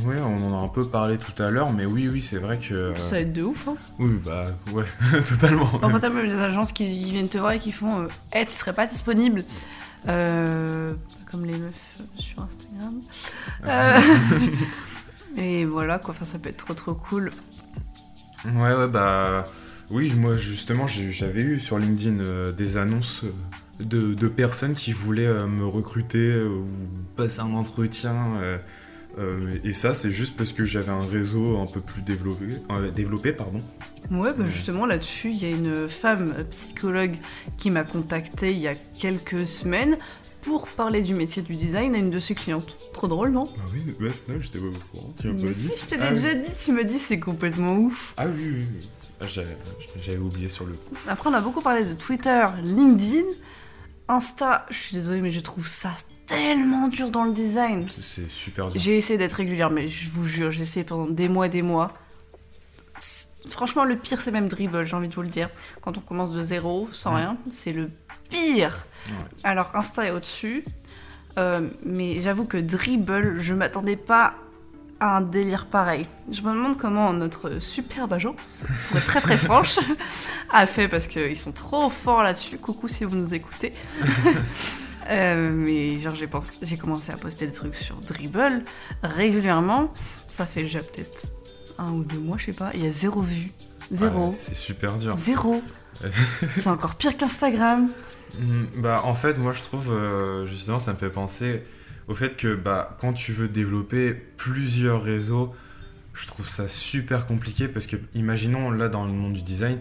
Ouais, 0.06 0.20
on 0.20 0.52
en 0.52 0.60
a 0.60 0.66
un 0.66 0.68
peu 0.68 0.88
parlé 0.88 1.18
tout 1.18 1.42
à 1.42 1.50
l'heure, 1.52 1.72
mais 1.72 1.86
oui, 1.86 2.08
oui, 2.08 2.22
c'est 2.22 2.38
vrai 2.38 2.58
que. 2.60 2.94
Ça 2.96 3.20
aide 3.22 3.34
de 3.34 3.44
ouf, 3.44 3.68
hein. 3.68 3.76
Oui, 4.00 4.20
bah 4.26 4.48
ouais, 4.74 4.86
totalement. 5.28 5.68
Parfois, 5.68 6.00
t'as 6.00 6.10
même 6.10 6.28
des 6.28 6.40
agences 6.40 6.72
qui 6.72 6.86
viennent 7.12 7.30
te 7.30 7.38
voir 7.38 7.52
et 7.52 7.60
qui 7.60 7.72
font 7.72 8.02
euh, 8.02 8.08
Eh, 8.34 8.46
tu 8.46 8.54
serais 8.54 8.74
pas 8.74 8.88
disponible 8.88 9.44
Euh, 10.08 10.94
Comme 11.30 11.46
les 11.46 11.58
meufs 11.58 11.98
euh, 12.00 12.04
sur 12.18 12.42
Instagram. 12.42 13.02
Euh, 13.66 14.00
et 15.38 15.66
voilà, 15.66 16.00
quoi. 16.00 16.14
Enfin, 16.14 16.26
ça 16.26 16.40
peut 16.40 16.50
être 16.50 16.58
trop 16.66 16.74
trop 16.74 16.94
cool. 16.94 17.32
Ouais, 18.46 18.74
ouais, 18.74 18.88
bah. 18.88 19.46
Oui, 19.92 20.12
moi 20.16 20.36
justement, 20.36 20.88
j'avais 20.88 21.42
eu 21.42 21.60
sur 21.60 21.78
LinkedIn 21.78 22.20
euh, 22.20 22.52
des 22.52 22.78
annonces 22.78 23.24
de, 23.80 24.14
de 24.14 24.28
personnes 24.28 24.74
qui 24.74 24.94
voulaient 24.94 25.26
euh, 25.28 25.48
me 25.48 25.66
recruter 25.66 26.32
euh, 26.32 26.48
ou 26.48 26.66
passer 27.16 27.42
un 27.42 27.54
entretien. 27.54 28.36
euh, 28.42 28.58
et 29.64 29.72
ça, 29.72 29.94
c'est 29.94 30.12
juste 30.12 30.36
parce 30.36 30.52
que 30.52 30.66
j'avais 30.66 30.92
un 30.92 31.06
réseau 31.06 31.58
un 31.60 31.68
peu 31.68 31.80
plus 31.80 32.02
développé, 32.02 32.48
développé 32.94 33.32
pardon. 33.32 33.62
Ouais, 34.12 34.34
bah 34.38 34.44
justement 34.46 34.86
là-dessus, 34.86 35.30
il 35.32 35.42
y 35.42 35.46
a 35.46 35.50
une 35.50 35.88
femme 35.88 36.34
psychologue 36.50 37.16
qui 37.58 37.72
m'a 37.72 37.84
contactée 37.86 38.52
il 38.52 38.60
y 38.60 38.68
a 38.68 38.76
quelques 38.76 39.48
semaines 39.48 39.98
pour 40.42 40.68
parler 40.68 41.02
du 41.02 41.14
métier 41.16 41.42
du 41.42 41.56
design 41.56 41.96
à 41.96 41.98
une 41.98 42.10
de 42.12 42.20
ses 42.20 42.36
clientes. 42.36 42.78
Trop 42.94 43.08
drôle, 43.08 43.32
non? 43.32 43.48
Ah 43.58 43.62
oui, 43.74 43.96
ouais, 44.02 44.12
non, 44.28 44.36
j'étais 44.42 44.60
pas 44.60 44.66
au 44.66 44.74
courant. 44.92 45.14
tu 45.20 45.28
m'as 45.28 45.34
Mais 45.34 45.50
dit. 45.50 45.54
si, 45.54 45.72
je 45.78 45.86
te 45.86 45.96
l'ai 45.96 46.02
Ah 46.02 46.10
oui. 46.10 46.16
déjà 46.22 46.34
dit, 46.36 46.52
tu 46.64 46.72
me 46.74 46.84
dis 46.84 47.00
c'est 47.00 47.20
complètement 47.20 47.78
ouf. 47.78 48.14
Ah 48.18 48.26
oui, 48.28 48.44
oui, 48.46 48.66
oui. 48.80 48.90
Ah, 49.22 49.26
j'avais 49.28 49.56
j'avais 50.06 50.18
oublié 50.20 50.50
sur 50.50 50.66
le 50.66 50.74
coup. 50.74 50.94
Après, 51.08 51.30
on 51.30 51.34
a 51.34 51.40
beaucoup 51.42 51.62
parlé 51.62 51.86
de 51.86 51.94
Twitter, 51.94 52.46
LinkedIn, 52.64 53.24
Insta. 54.08 54.66
Je 54.70 54.76
suis 54.76 54.94
désolée, 54.96 55.22
mais 55.22 55.32
je 55.32 55.40
trouve 55.40 55.68
ça 55.68 55.92
tellement 56.28 56.88
dur 56.88 57.10
dans 57.10 57.24
le 57.24 57.34
design. 57.34 57.88
C'est- 57.88 58.28
super 58.28 58.68
dur. 58.68 58.80
J'ai 58.82 58.98
essayé 58.98 59.18
d'être 59.18 59.34
régulière, 59.34 59.70
mais 59.70 59.88
je 59.88 60.10
vous 60.10 60.26
jure, 60.26 60.52
j'ai 60.52 60.64
essayé 60.64 60.84
pendant 60.86 61.08
des 61.08 61.28
mois, 61.30 61.48
des 61.48 61.62
mois. 61.62 61.94
Franchement, 63.50 63.84
le 63.84 63.98
pire, 63.98 64.22
c'est 64.22 64.32
même 64.32 64.48
Dribble, 64.48 64.86
j'ai 64.86 64.96
envie 64.96 65.10
de 65.10 65.16
vous 65.16 65.22
le 65.22 65.28
dire. 65.30 65.50
Quand 65.82 65.98
on 65.98 66.02
commence 66.02 66.32
de 66.32 66.42
zéro, 66.42 66.88
sans 66.92 67.16
rien, 67.16 67.38
c'est 67.50 67.74
le 67.74 67.92
pire. 68.30 68.88
Ouais. 69.08 69.14
Alors, 69.44 69.70
Insta 69.76 70.06
est 70.08 70.12
au-dessus. 70.12 70.64
Euh, 71.38 71.68
mais 71.86 72.22
j'avoue 72.22 72.46
que 72.46 72.58
Dribble, 72.58 73.40
je 73.40 73.54
m'attendais 73.54 73.98
pas 73.98 74.34
à 75.00 75.18
un 75.18 75.22
délire 75.22 75.66
pareil. 75.68 76.08
Je 76.32 76.42
me 76.42 76.50
demande 76.50 76.78
comment 76.78 77.12
notre 77.14 77.60
superbe 77.60 78.14
agence, 78.14 78.66
pour 78.90 78.98
être 78.98 79.06
très 79.08 79.22
très 79.22 79.38
franche, 79.38 79.78
a 80.52 80.66
fait 80.66 80.88
parce 80.88 81.08
qu'ils 81.08 81.38
sont 81.38 81.52
trop 81.52 81.90
forts 81.90 82.24
là-dessus. 82.24 82.58
Coucou 82.58 82.88
si 82.88 83.04
vous 83.04 83.16
nous 83.16 83.34
écoutez. 83.34 83.74
Euh, 85.08 85.52
mais 85.54 86.00
genre 86.00 86.16
j'ai 86.16 86.26
pensé- 86.26 86.58
j'ai 86.64 86.78
commencé 86.78 87.12
à 87.12 87.18
poster 87.18 87.46
des 87.46 87.54
trucs 87.54 87.76
sur 87.76 87.96
Dribble 87.98 88.64
régulièrement. 89.04 89.94
Ça 90.26 90.48
fait 90.48 90.64
déjà 90.64 90.80
peut-être 90.80 91.28
un 91.78 91.92
ou 91.92 92.04
deux 92.04 92.18
mois, 92.18 92.38
je 92.40 92.46
sais 92.46 92.54
pas. 92.54 92.72
Il 92.74 92.84
y 92.84 92.88
a 92.88 92.92
zéro 92.92 93.22
vue. 93.22 93.52
Zéro. 93.92 94.30
Ouais, 94.30 94.34
c'est 94.34 94.56
super 94.56 94.96
dur. 94.98 95.16
Zéro. 95.16 95.62
C'est 96.56 96.70
encore 96.70 96.96
pire 96.96 97.16
qu'Instagram. 97.18 97.90
Hmm, 98.40 98.64
Bah, 98.78 99.02
en 99.06 99.14
fait, 99.14 99.38
moi, 99.38 99.52
je 99.54 99.62
trouve, 99.62 99.92
euh, 99.94 100.48
justement, 100.48 100.80
ça 100.80 100.92
me 100.94 100.98
fait 100.98 101.12
penser 101.12 101.64
au 102.08 102.16
fait 102.16 102.38
que 102.38 102.56
bah, 102.56 102.98
quand 103.00 103.14
tu 103.14 103.34
veux 103.34 103.48
développer 103.48 104.14
plusieurs 104.14 105.02
réseaux, 105.02 105.54
je 106.14 106.28
trouve 106.28 106.48
ça 106.48 106.68
super 106.68 107.26
compliqué 107.26 107.68
parce 107.68 107.88
que, 107.88 107.98
imaginons, 108.14 108.72
là, 108.72 108.90
dans 108.90 109.06
le 109.06 109.12
monde 109.12 109.34
du 109.34 109.42
design, 109.42 109.80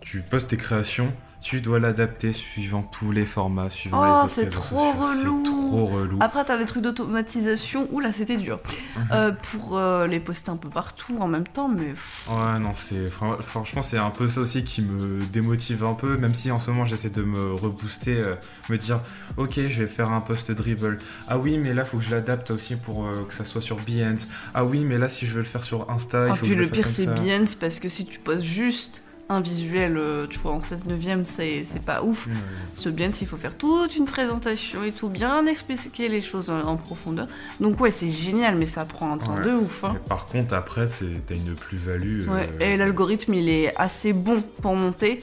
tu 0.00 0.22
postes 0.22 0.50
tes 0.50 0.56
créations, 0.56 1.12
tu 1.44 1.60
dois 1.60 1.78
l'adapter 1.78 2.32
suivant 2.32 2.82
tous 2.82 3.12
les 3.12 3.26
formats, 3.26 3.68
suivant 3.68 4.00
Oh, 4.00 4.04
les 4.06 4.10
autres 4.20 4.28
c'est 4.30 4.46
trop 4.48 4.92
relou. 4.92 5.42
C'est 5.44 5.50
trop 5.50 5.84
relou. 5.86 6.16
Après, 6.20 6.42
t'as 6.42 6.56
les 6.56 6.64
trucs 6.64 6.82
d'automatisation. 6.82 7.86
Ouh 7.92 8.00
là, 8.00 8.12
c'était 8.12 8.38
dur. 8.38 8.60
Mhm. 8.96 9.02
Euh, 9.12 9.30
pour 9.52 9.76
euh, 9.76 10.06
les 10.06 10.20
poster 10.20 10.50
un 10.50 10.56
peu 10.56 10.70
partout 10.70 11.18
en 11.20 11.28
même 11.28 11.46
temps, 11.46 11.68
mais. 11.68 11.92
Ouais, 12.30 12.58
non, 12.58 12.72
c'est 12.74 13.10
fran- 13.10 13.36
franchement, 13.42 13.82
c'est 13.82 13.98
un 13.98 14.08
peu 14.08 14.26
ça 14.26 14.40
aussi 14.40 14.64
qui 14.64 14.80
me 14.80 15.22
démotive 15.26 15.84
un 15.84 15.92
peu, 15.92 16.16
même 16.16 16.34
si 16.34 16.50
en 16.50 16.58
ce 16.58 16.70
moment 16.70 16.86
j'essaie 16.86 17.10
de 17.10 17.22
me 17.22 17.52
rebooster, 17.52 18.16
euh, 18.22 18.34
me 18.70 18.78
dire, 18.78 19.00
ok, 19.36 19.52
je 19.68 19.82
vais 19.82 19.86
faire 19.86 20.10
un 20.10 20.22
post 20.22 20.50
dribble. 20.50 20.96
Ah 21.28 21.36
oui, 21.38 21.58
mais 21.58 21.74
là, 21.74 21.84
faut 21.84 21.98
que 21.98 22.04
je 22.04 22.10
l'adapte 22.10 22.52
aussi 22.52 22.76
pour 22.76 23.06
que 23.28 23.34
ça 23.34 23.44
soit 23.44 23.60
sur 23.60 23.76
Behance. 23.80 24.28
Ah 24.54 24.64
oui, 24.64 24.84
mais 24.84 24.96
là, 24.96 25.10
si 25.10 25.26
je 25.26 25.32
veux 25.34 25.40
le 25.40 25.44
faire 25.44 25.62
sur 25.62 25.90
Insta, 25.90 26.26
il 26.26 26.30
Ah, 26.30 26.34
faut 26.36 26.46
puis 26.46 26.48
que 26.48 26.54
je 26.54 26.58
le 26.60 26.64
le 26.64 26.70
pire, 26.70 26.84
fasse 26.84 26.94
c'est 26.94 27.46
c'est 27.46 27.58
parce 27.58 27.80
que 27.80 27.90
si 27.90 28.06
tu 28.06 28.18
poses 28.18 28.42
juste 28.42 29.02
un 29.28 29.40
visuel, 29.40 29.96
euh, 29.96 30.26
tu 30.26 30.38
vois, 30.38 30.52
en 30.52 30.60
16 30.60 30.86
neuvième, 30.86 31.24
c'est 31.24 31.64
pas 31.84 32.02
ouf. 32.02 32.28
Ce 32.74 32.88
bien, 32.88 33.08
il 33.08 33.26
faut 33.26 33.36
faire 33.36 33.56
toute 33.56 33.96
une 33.96 34.04
présentation 34.04 34.82
et 34.84 34.92
tout, 34.92 35.08
bien 35.08 35.46
expliquer 35.46 36.08
les 36.08 36.20
choses 36.20 36.50
en, 36.50 36.60
en 36.60 36.76
profondeur. 36.76 37.26
Donc 37.60 37.80
ouais, 37.80 37.90
c'est 37.90 38.08
génial, 38.08 38.54
mais 38.56 38.66
ça 38.66 38.84
prend 38.84 39.12
un 39.14 39.18
temps 39.18 39.34
Ouais. 39.36 39.44
de 39.44 39.52
ouf. 39.54 39.84
hein. 39.84 39.96
Par 40.08 40.26
contre, 40.26 40.54
après, 40.54 40.86
c'est- 40.86 41.24
t'as 41.26 41.34
une 41.36 41.54
plus-value. 41.54 42.28
Ouais, 42.28 42.50
euh, 42.60 42.64
et 42.72 42.76
l'algorithme, 42.76 43.34
il 43.34 43.48
est 43.48 43.74
assez 43.76 44.12
bon 44.12 44.42
pour 44.60 44.74
monter. 44.74 45.22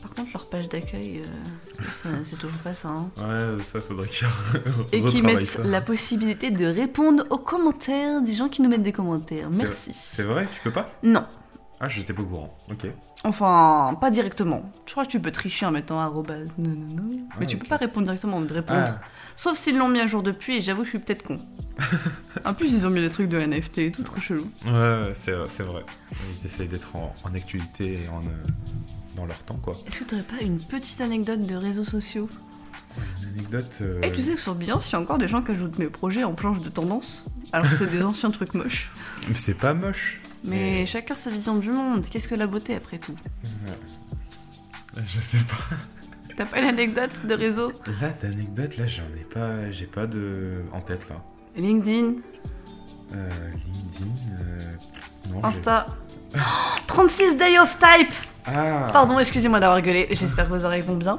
Par 0.00 0.12
contre, 0.14 0.30
leur 0.34 0.46
page 0.46 0.68
d'accueil, 0.68 1.22
euh, 1.24 1.80
c'est 2.22 2.38
toujours 2.38 2.58
pas 2.58 2.72
ça. 2.74 2.88
hein. 2.88 3.10
Ouais, 3.18 3.64
ça 3.64 3.80
faudrait 3.80 4.06
qu'ils 4.06 4.28
Et 4.92 4.98
qui 5.00 5.06
retravaillent 5.06 5.36
mettent 5.36 5.46
ça. 5.46 5.64
la 5.64 5.80
possibilité 5.80 6.50
de 6.50 6.66
répondre 6.66 7.24
aux 7.30 7.38
commentaires 7.38 8.20
des 8.20 8.34
gens 8.34 8.48
qui 8.48 8.62
nous 8.62 8.68
mettent 8.68 8.82
des 8.82 8.92
commentaires. 8.92 9.48
Merci. 9.52 9.92
C'est 9.94 10.22
vrai, 10.24 10.46
tu 10.52 10.60
peux 10.60 10.70
pas? 10.70 10.90
Non. 11.02 11.24
Ah, 11.80 11.88
j'étais 11.88 12.12
pas 12.12 12.22
au 12.22 12.26
courant. 12.26 12.56
Ok. 12.70 12.86
Enfin, 13.24 13.96
pas 14.00 14.10
directement. 14.10 14.70
Je 14.86 14.92
crois 14.92 15.04
que 15.06 15.10
tu 15.10 15.18
peux 15.18 15.32
tricher 15.32 15.64
en 15.66 15.70
mettant 15.70 15.98
arrobase. 15.98 16.50
Non, 16.58 16.70
non, 16.70 17.02
non. 17.02 17.10
Mais 17.12 17.22
Ah, 17.40 17.46
tu 17.46 17.56
ok. 17.56 17.62
peux 17.62 17.68
pas 17.68 17.78
répondre 17.78 18.04
directement, 18.06 18.40
de 18.40 18.52
répondre. 18.52 18.84
Ah, 18.86 19.00
Sauf 19.34 19.56
s'ils 19.56 19.76
l'ont 19.78 19.88
mis 19.88 20.00
à 20.00 20.06
jour 20.06 20.22
depuis, 20.22 20.56
et 20.56 20.60
j'avoue 20.60 20.80
que 20.80 20.84
je 20.86 20.90
suis 20.90 20.98
peut-être 20.98 21.22
con. 21.24 21.40
en 22.44 22.54
plus, 22.54 22.72
ils 22.72 22.86
ont 22.86 22.90
mis 22.90 23.00
des 23.00 23.10
trucs 23.10 23.28
de 23.30 23.38
NFT 23.38 23.78
et 23.78 23.92
tout, 23.92 24.02
trop 24.02 24.20
chelou. 24.20 24.46
ouais, 24.66 24.70
ouais, 24.72 25.10
c'est 25.14 25.34
c'est 25.48 25.62
vrai. 25.62 25.82
Ils 26.12 26.46
essayent 26.46 26.68
d'être 26.68 26.94
en, 26.94 27.14
en 27.24 27.34
actualité 27.34 28.00
et 28.04 28.08
en, 28.08 28.18
euh, 28.20 28.28
dans 29.16 29.24
leur 29.26 29.42
temps, 29.42 29.56
quoi. 29.60 29.74
Est-ce 29.86 30.00
que 30.00 30.04
t'aurais 30.04 30.22
pas 30.22 30.40
une 30.42 30.58
petite 30.60 31.00
anecdote 31.00 31.40
de 31.46 31.56
réseaux 31.56 31.84
sociaux? 31.84 32.28
Une 33.22 33.28
anecdote. 33.38 33.78
euh, 33.80 34.02
Et 34.02 34.12
tu 34.12 34.22
sais 34.22 34.34
que 34.34 34.40
sur 34.40 34.54
Beyoncé, 34.54 34.90
il 34.90 34.92
y 34.92 34.96
a 34.96 35.00
encore 35.00 35.18
des 35.18 35.26
gens 35.28 35.42
qui 35.42 35.50
ajoutent 35.50 35.78
mes 35.78 35.86
projets 35.86 36.22
en 36.24 36.34
planche 36.34 36.60
de 36.60 36.68
tendance, 36.68 37.26
alors 37.52 37.68
que 37.68 37.74
c'est 37.74 37.90
des 37.90 38.02
anciens 38.04 38.30
trucs 38.30 38.54
moches. 38.54 38.90
C'est 39.34 39.58
pas 39.58 39.72
moche. 39.74 40.20
Mais 40.44 40.84
chacun 40.86 41.14
sa 41.14 41.30
vision 41.30 41.56
du 41.58 41.70
monde. 41.70 42.06
Qu'est-ce 42.08 42.28
que 42.28 42.34
la 42.34 42.46
beauté 42.46 42.74
après 42.74 42.98
tout 42.98 43.14
Ouais. 43.66 45.02
Je 45.06 45.20
sais 45.20 45.38
pas. 45.38 45.76
T'as 46.36 46.46
pas 46.46 46.58
une 46.60 46.66
anecdote 46.66 47.26
de 47.26 47.34
réseau 47.34 47.70
Là, 48.00 48.10
d'anecdote, 48.20 48.76
là, 48.76 48.86
j'en 48.86 49.04
ai 49.18 49.24
pas. 49.24 49.70
J'ai 49.70 49.86
pas 49.86 50.06
de. 50.06 50.62
en 50.72 50.80
tête, 50.80 51.08
là. 51.08 51.22
LinkedIn, 51.56 52.14
Euh, 53.14 53.30
LinkedIn. 53.64 54.14
euh, 54.32 54.74
Non. 55.30 55.44
Insta. 55.44 55.86
36 56.86 57.36
Day 57.36 57.58
of 57.58 57.76
Type 57.78 58.12
Ah 58.46 58.88
Pardon, 58.92 59.18
excusez-moi 59.18 59.58
d'avoir 59.60 59.80
gueulé, 59.80 60.06
j'espère 60.10 60.44
que 60.48 60.50
vos 60.54 60.64
oreilles 60.64 60.82
vont 60.82 60.96
bien. 60.96 61.18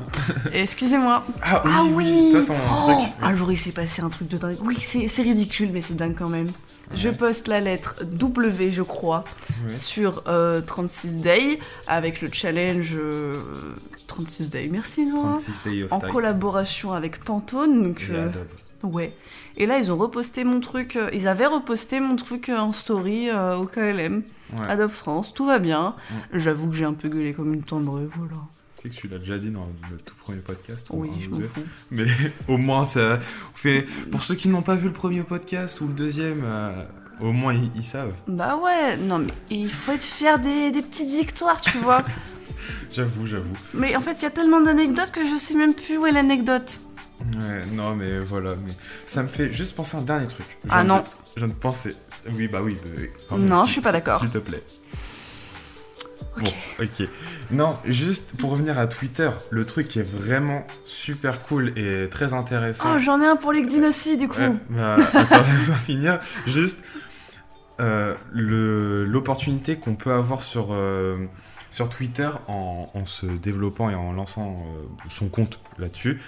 Excusez-moi. 0.54 1.24
Ah 1.42 1.62
oui, 1.66 1.72
Ah 1.74 1.82
oui, 1.84 1.92
oui 1.96 2.30
Toi, 2.32 2.42
ton 2.46 2.56
Oh, 2.72 2.92
truc. 2.92 3.14
Un 3.22 3.36
jour 3.36 3.52
il 3.52 3.58
s'est 3.58 3.72
passé 3.72 4.02
un 4.02 4.10
truc 4.10 4.28
de 4.28 4.38
dingue. 4.38 4.58
Oui, 4.62 4.78
c'est 4.80 5.08
c'est 5.08 5.24
ridicule, 5.24 5.70
mais 5.74 5.82
c'est 5.82 5.96
dingue 5.96 6.16
quand 6.18 6.30
même. 6.30 6.50
Je 6.94 7.10
poste 7.10 7.48
la 7.48 7.62
lettre 7.62 7.96
W, 8.04 8.70
je 8.70 8.84
crois, 8.84 9.24
Ouais. 9.66 9.72
sur 9.74 10.22
euh, 10.28 10.62
36 10.62 11.16
Day, 11.22 11.60
avec 11.88 12.22
le 12.22 12.30
challenge 12.32 12.94
euh, 12.96 13.42
36 14.06 14.52
Day. 14.52 14.70
Merci 14.72 15.08
Noah. 15.08 15.34
36 15.34 15.62
Day 15.64 15.84
of 15.84 15.92
En 15.92 16.00
Type. 16.00 16.10
collaboration 16.12 16.94
avec 16.94 17.24
Pantone, 17.24 17.82
donc 17.84 18.02
Et 18.08 18.14
euh, 18.14 18.26
Adobe. 18.28 18.46
Ouais. 18.86 19.16
Et 19.58 19.66
là 19.66 19.78
ils 19.78 19.92
ont 19.92 19.98
reposté 19.98 20.44
mon 20.44 20.60
truc, 20.60 20.96
euh, 20.96 21.10
ils 21.14 21.28
avaient 21.28 21.46
reposté 21.46 22.00
mon 22.00 22.16
truc 22.16 22.50
euh, 22.50 22.58
en 22.58 22.72
story 22.72 23.30
euh, 23.30 23.58
au 23.58 23.66
KLM, 23.66 24.24
Ouais. 24.54 24.68
Adobe 24.68 24.92
France, 24.92 25.34
tout 25.34 25.48
va 25.48 25.58
bien. 25.60 25.96
J'avoue 26.32 26.70
que 26.70 26.76
j'ai 26.76 26.86
un 26.86 26.94
peu 26.94 27.10
gueulé 27.10 27.34
comme 27.34 27.54
une 27.54 27.64
tendrée, 27.64 28.06
voilà. 28.16 28.38
C'est 28.76 28.90
que 28.90 28.94
tu 28.94 29.08
l'as 29.08 29.18
déjà 29.18 29.38
dit 29.40 29.50
dans 29.50 29.68
le 29.90 29.98
tout 29.98 30.14
premier 30.16 30.40
podcast. 30.42 30.88
ou 30.92 31.02
Oui, 31.02 31.10
un 31.18 31.20
je 31.22 31.28
ou 31.30 31.32
m'en 31.32 31.38
deux. 31.38 31.44
fous. 31.48 31.64
Mais 31.90 32.06
au 32.48 32.58
moins, 32.58 32.86
ça 32.86 33.18
fait. 33.56 33.86
Pour 34.12 34.22
ceux 34.22 34.36
qui 34.36 34.48
n'ont 34.50 34.62
pas 34.62 34.76
vu 34.76 34.88
le 34.88 34.94
premier 34.94 35.24
podcast 35.24 35.82
ou 35.82 35.88
le 35.88 35.94
deuxième, 35.94 36.42
euh, 36.44 36.84
au 37.22 37.32
moins 37.32 37.54
ils, 37.56 37.72
ils 37.76 37.84
savent. 37.84 38.16
Bah 38.28 38.58
ouais, 38.58 38.98
non 38.98 39.18
mais 39.20 39.34
il 39.50 39.68
faut 39.72 39.94
être 39.94 40.04
fier 40.04 40.38
des, 40.38 40.70
des 40.72 40.82
petites 40.84 41.10
victoires, 41.10 41.60
tu 41.62 41.78
vois. 41.80 42.04
J'avoue, 42.94 43.26
j'avoue. 43.26 43.56
mais 43.74 43.96
en 43.96 44.02
fait, 44.02 44.14
il 44.14 44.24
y 44.24 44.26
a 44.26 44.32
tellement 44.32 44.62
d'anecdotes 44.62 45.12
que 45.12 45.26
je 45.26 45.36
sais 45.38 45.56
même 45.56 45.74
plus 45.74 45.98
où 45.98 46.06
est 46.06 46.12
l'anecdote. 46.12 46.82
Ouais, 47.34 47.66
non, 47.74 47.96
mais 47.96 48.20
voilà. 48.20 48.56
Mais 48.56 48.74
ça 49.06 49.24
me 49.24 49.28
fait 49.28 49.52
juste 49.52 49.76
penser 49.76 49.98
à 49.98 50.00
un 50.00 50.04
dernier 50.04 50.28
truc. 50.28 50.46
Je 50.64 50.70
Ah 50.72 50.84
non. 50.84 51.04
Je 51.36 51.42
viens 51.46 51.54
de 51.54 51.60
penser. 51.60 51.96
Oui, 52.32 52.48
bah 52.48 52.60
oui. 52.64 52.78
bah, 52.84 53.02
quand 53.30 53.38
Non, 53.38 53.66
je 53.66 53.72
suis 53.72 53.82
pas 53.82 53.92
d'accord. 53.92 54.20
S'il 54.20 54.30
te 54.30 54.38
plaît. 54.38 54.64
Ok. 56.38 56.44
Bon, 56.44 56.84
ok. 56.84 57.08
Non, 57.52 57.78
juste 57.86 58.36
pour 58.38 58.52
revenir 58.52 58.78
à 58.78 58.88
Twitter, 58.88 59.30
le 59.52 59.66
truc 59.66 59.88
qui 59.88 60.00
est 60.00 60.10
vraiment 60.10 60.66
super 60.84 61.44
cool 61.44 61.78
et 61.78 62.10
très 62.10 62.34
intéressant. 62.34 62.96
Oh, 62.96 63.00
j'en 63.00 63.22
ai 63.22 63.26
un 63.26 63.36
pour 63.36 63.54
LinkedIn 63.54 63.88
aussi, 63.88 64.18
du 64.18 64.28
coup. 64.28 64.40
Bah, 64.70 64.98
attends, 65.14 65.44
laisse-moi 65.54 65.78
finir. 65.78 66.20
Juste 66.48 66.84
euh, 67.80 68.16
l'opportunité 68.32 69.78
qu'on 69.78 69.96
peut 69.96 70.12
avoir 70.12 70.42
sur, 70.42 70.70
euh, 70.72 71.26
sur 71.70 71.90
Twitter 71.90 72.30
en, 72.48 72.90
en 72.94 73.06
se 73.06 73.26
développant 73.26 73.90
et 73.90 73.96
en 73.96 74.12
lançant 74.14 74.64
euh, 74.78 74.84
son 75.10 75.30
compte 75.30 75.60
là-dessus, 75.78 76.22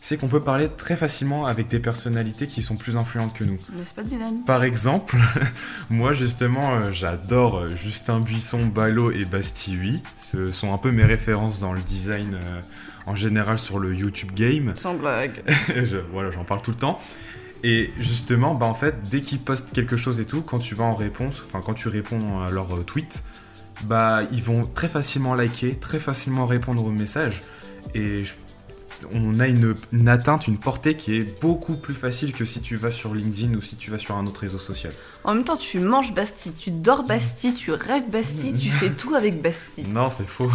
c'est 0.00 0.16
qu'on 0.16 0.28
peut 0.28 0.40
parler 0.42 0.68
très 0.68 0.96
facilement 0.96 1.44
avec 1.46 1.68
des 1.68 1.78
personnalités 1.78 2.46
qui 2.46 2.62
sont 2.62 2.76
plus 2.76 2.96
influentes 2.96 3.34
que 3.34 3.44
nous. 3.44 3.58
N'est-ce 3.76 3.92
pas, 3.92 4.02
Dylan? 4.02 4.42
Par 4.46 4.64
exemple, 4.64 5.16
moi 5.90 6.12
justement, 6.14 6.74
euh, 6.74 6.90
j'adore 6.92 7.58
euh, 7.58 7.76
Justin 7.76 8.20
Buisson, 8.20 8.66
Ballot 8.66 9.12
et 9.12 9.24
Bastille. 9.26 10.02
Ce 10.16 10.50
sont 10.50 10.72
un 10.72 10.78
peu 10.78 10.90
mes 10.90 11.04
références 11.04 11.60
dans 11.60 11.72
le 11.74 11.82
design 11.82 12.34
euh, 12.42 12.60
en 13.06 13.14
général 13.14 13.58
sur 13.58 13.78
le 13.78 13.94
YouTube 13.94 14.30
Game. 14.34 14.72
Sans 14.74 14.94
blague. 14.94 15.42
Je- 15.68 16.02
voilà, 16.12 16.30
j'en 16.30 16.44
parle 16.44 16.62
tout 16.62 16.70
le 16.70 16.76
temps. 16.78 16.98
Et 17.62 17.90
justement, 17.98 18.54
bah 18.54 18.64
en 18.64 18.74
fait, 18.74 18.94
dès 19.10 19.20
qu'ils 19.20 19.38
postent 19.40 19.72
quelque 19.72 19.98
chose 19.98 20.18
et 20.18 20.24
tout, 20.24 20.40
quand 20.40 20.60
tu 20.60 20.74
vas 20.74 20.84
en 20.84 20.94
réponse, 20.94 21.42
enfin 21.46 21.60
quand 21.62 21.74
tu 21.74 21.88
réponds 21.88 22.40
à 22.40 22.50
leur 22.50 22.68
tweet, 22.86 23.22
bah 23.84 24.20
ils 24.32 24.42
vont 24.42 24.64
très 24.66 24.88
facilement 24.88 25.34
liker, 25.34 25.74
très 25.76 25.98
facilement 25.98 26.46
répondre 26.46 26.82
au 26.82 26.90
message. 26.90 27.42
Et 27.94 28.24
je- 28.24 28.32
on 29.12 29.40
a 29.40 29.48
une, 29.48 29.74
une 29.92 30.08
atteinte, 30.08 30.48
une 30.48 30.58
portée 30.58 30.96
qui 30.96 31.16
est 31.16 31.40
beaucoup 31.40 31.76
plus 31.76 31.94
facile 31.94 32.32
que 32.32 32.44
si 32.44 32.60
tu 32.60 32.76
vas 32.76 32.90
sur 32.90 33.14
LinkedIn 33.14 33.54
ou 33.54 33.60
si 33.60 33.76
tu 33.76 33.90
vas 33.90 33.98
sur 33.98 34.16
un 34.16 34.26
autre 34.26 34.40
réseau 34.40 34.58
social. 34.58 34.92
En 35.24 35.34
même 35.34 35.44
temps, 35.44 35.56
tu 35.56 35.80
manges 35.80 36.14
Bastille, 36.14 36.52
tu 36.52 36.70
dors 36.70 37.04
Bastille, 37.04 37.54
tu 37.54 37.72
rêves 37.72 38.10
Bastille, 38.10 38.56
tu 38.56 38.68
fais 38.68 38.90
tout 38.90 39.14
avec 39.14 39.40
Bastille. 39.42 39.86
Non, 39.86 40.10
c'est 40.10 40.26
faux. 40.26 40.50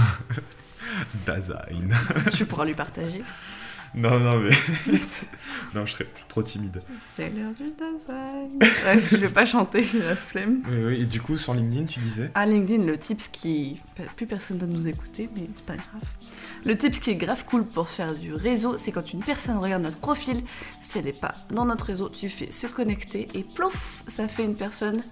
Design. 1.27 1.95
tu 2.35 2.45
pourras 2.45 2.65
lui 2.65 2.73
partager. 2.73 3.21
Non, 3.95 4.19
non, 4.19 4.39
mais. 4.39 4.49
non, 5.73 5.85
je 5.85 5.91
serais 5.93 6.07
trop 6.27 6.43
timide. 6.43 6.81
C'est 7.03 7.29
l'heure 7.29 7.53
du 7.53 7.63
design. 7.71 8.59
Bref, 8.59 9.07
je 9.11 9.15
vais 9.17 9.29
pas 9.29 9.45
chanter, 9.45 9.83
j'ai 9.83 9.99
la 9.99 10.15
flemme. 10.15 10.61
Oui, 10.69 10.83
oui, 10.85 11.01
et 11.01 11.05
du 11.05 11.21
coup, 11.21 11.37
sur 11.37 11.53
LinkedIn, 11.53 11.85
tu 11.85 11.99
disais 12.01 12.29
À 12.35 12.45
LinkedIn, 12.45 12.83
le 12.83 12.97
tips 12.97 13.27
qui. 13.29 13.79
Plus 14.17 14.25
personne 14.27 14.57
doit 14.57 14.67
nous 14.67 14.87
écouter, 14.87 15.29
mais 15.35 15.47
c'est 15.53 15.65
pas 15.65 15.75
grave. 15.77 16.03
Le 16.65 16.77
tips 16.77 16.99
qui 16.99 17.11
est 17.11 17.15
grave 17.15 17.45
cool 17.45 17.65
pour 17.65 17.89
faire 17.89 18.13
du 18.15 18.33
réseau, 18.33 18.77
c'est 18.77 18.91
quand 18.91 19.13
une 19.13 19.23
personne 19.23 19.57
regarde 19.57 19.83
notre 19.83 19.97
profil, 19.97 20.43
si 20.81 20.97
elle 20.97 21.05
n'est 21.05 21.13
pas 21.13 21.35
dans 21.51 21.65
notre 21.65 21.85
réseau, 21.85 22.09
tu 22.09 22.27
fais 22.27 22.51
se 22.51 22.67
connecter 22.67 23.27
et 23.33 23.43
plouf, 23.43 24.03
ça 24.07 24.27
fait 24.27 24.43
une 24.43 24.55
personne 24.55 25.03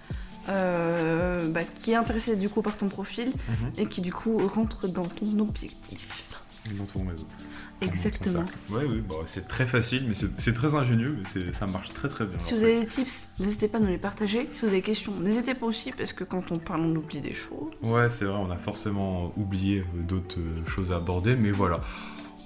euh, 0.48 1.48
bah, 1.48 1.62
qui 1.64 1.92
est 1.92 1.94
intéressée 1.96 2.36
du 2.36 2.48
coup 2.48 2.60
par 2.60 2.76
ton 2.76 2.88
profil 2.88 3.28
Mhm. 3.28 3.72
et 3.78 3.86
qui 3.86 4.00
du 4.00 4.12
coup 4.12 4.46
rentre 4.46 4.88
dans 4.88 5.06
ton 5.06 5.38
objectif. 5.38 6.34
Dans 6.72 6.84
ton 6.84 7.06
réseau. 7.06 7.26
Exactement. 7.86 8.44
Ouais, 8.70 8.84
oui, 8.88 9.02
bah, 9.08 9.16
c'est 9.26 9.46
très 9.48 9.66
facile, 9.66 10.04
mais 10.08 10.14
c'est 10.36 10.52
très 10.54 10.74
ingénieux, 10.74 11.16
mais 11.36 11.52
ça 11.52 11.66
marche 11.66 11.92
très 11.92 12.08
très 12.08 12.24
bien. 12.24 12.38
Si 12.40 12.54
vous 12.54 12.62
avez 12.62 12.80
des 12.80 12.86
tips, 12.86 13.28
n'hésitez 13.38 13.68
pas 13.68 13.78
à 13.78 13.80
nous 13.80 13.88
les 13.88 13.98
partager. 13.98 14.48
Si 14.52 14.60
vous 14.60 14.66
avez 14.68 14.76
des 14.76 14.82
questions, 14.82 15.12
n'hésitez 15.20 15.54
pas 15.54 15.66
aussi 15.66 15.92
parce 15.92 16.12
que 16.12 16.24
quand 16.24 16.52
on 16.52 16.58
parle, 16.58 16.80
on 16.82 16.94
oublie 16.96 17.20
des 17.20 17.34
choses. 17.34 17.70
Ouais, 17.82 18.08
c'est 18.08 18.24
vrai, 18.24 18.36
on 18.38 18.50
a 18.50 18.56
forcément 18.56 19.32
oublié 19.36 19.80
euh, 19.80 20.02
d'autres 20.02 20.38
euh, 20.38 20.66
choses 20.66 20.92
à 20.92 20.96
aborder, 20.96 21.36
mais 21.36 21.50
voilà. 21.50 21.80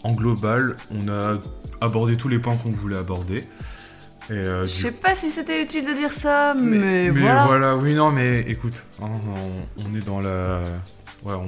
En 0.05 0.13
global, 0.13 0.77
on 0.91 1.09
a 1.09 1.39
abordé 1.81 2.17
tous 2.17 2.29
les 2.29 2.39
points 2.39 2.57
qu'on 2.57 2.71
voulait 2.71 2.97
aborder. 2.97 3.45
Et, 4.31 4.33
euh, 4.35 4.67
Je 4.67 4.73
du- 4.73 4.81
sais 4.83 4.93
pas 4.93 5.15
si 5.15 5.29
c'était 5.31 5.63
utile 5.63 5.87
de 5.87 5.93
dire 5.95 6.13
ça, 6.13 6.55
mais, 6.55 7.11
mais 7.11 7.11
voilà. 7.11 7.77
oui, 7.77 7.95
non, 7.95 8.11
mais 8.13 8.41
écoute, 8.43 8.85
hein, 9.03 9.07
on, 9.27 9.85
on 9.91 9.95
est 9.97 10.05
dans 10.05 10.21
la 10.21 10.63
Ouais, 11.25 11.35
on... 11.35 11.47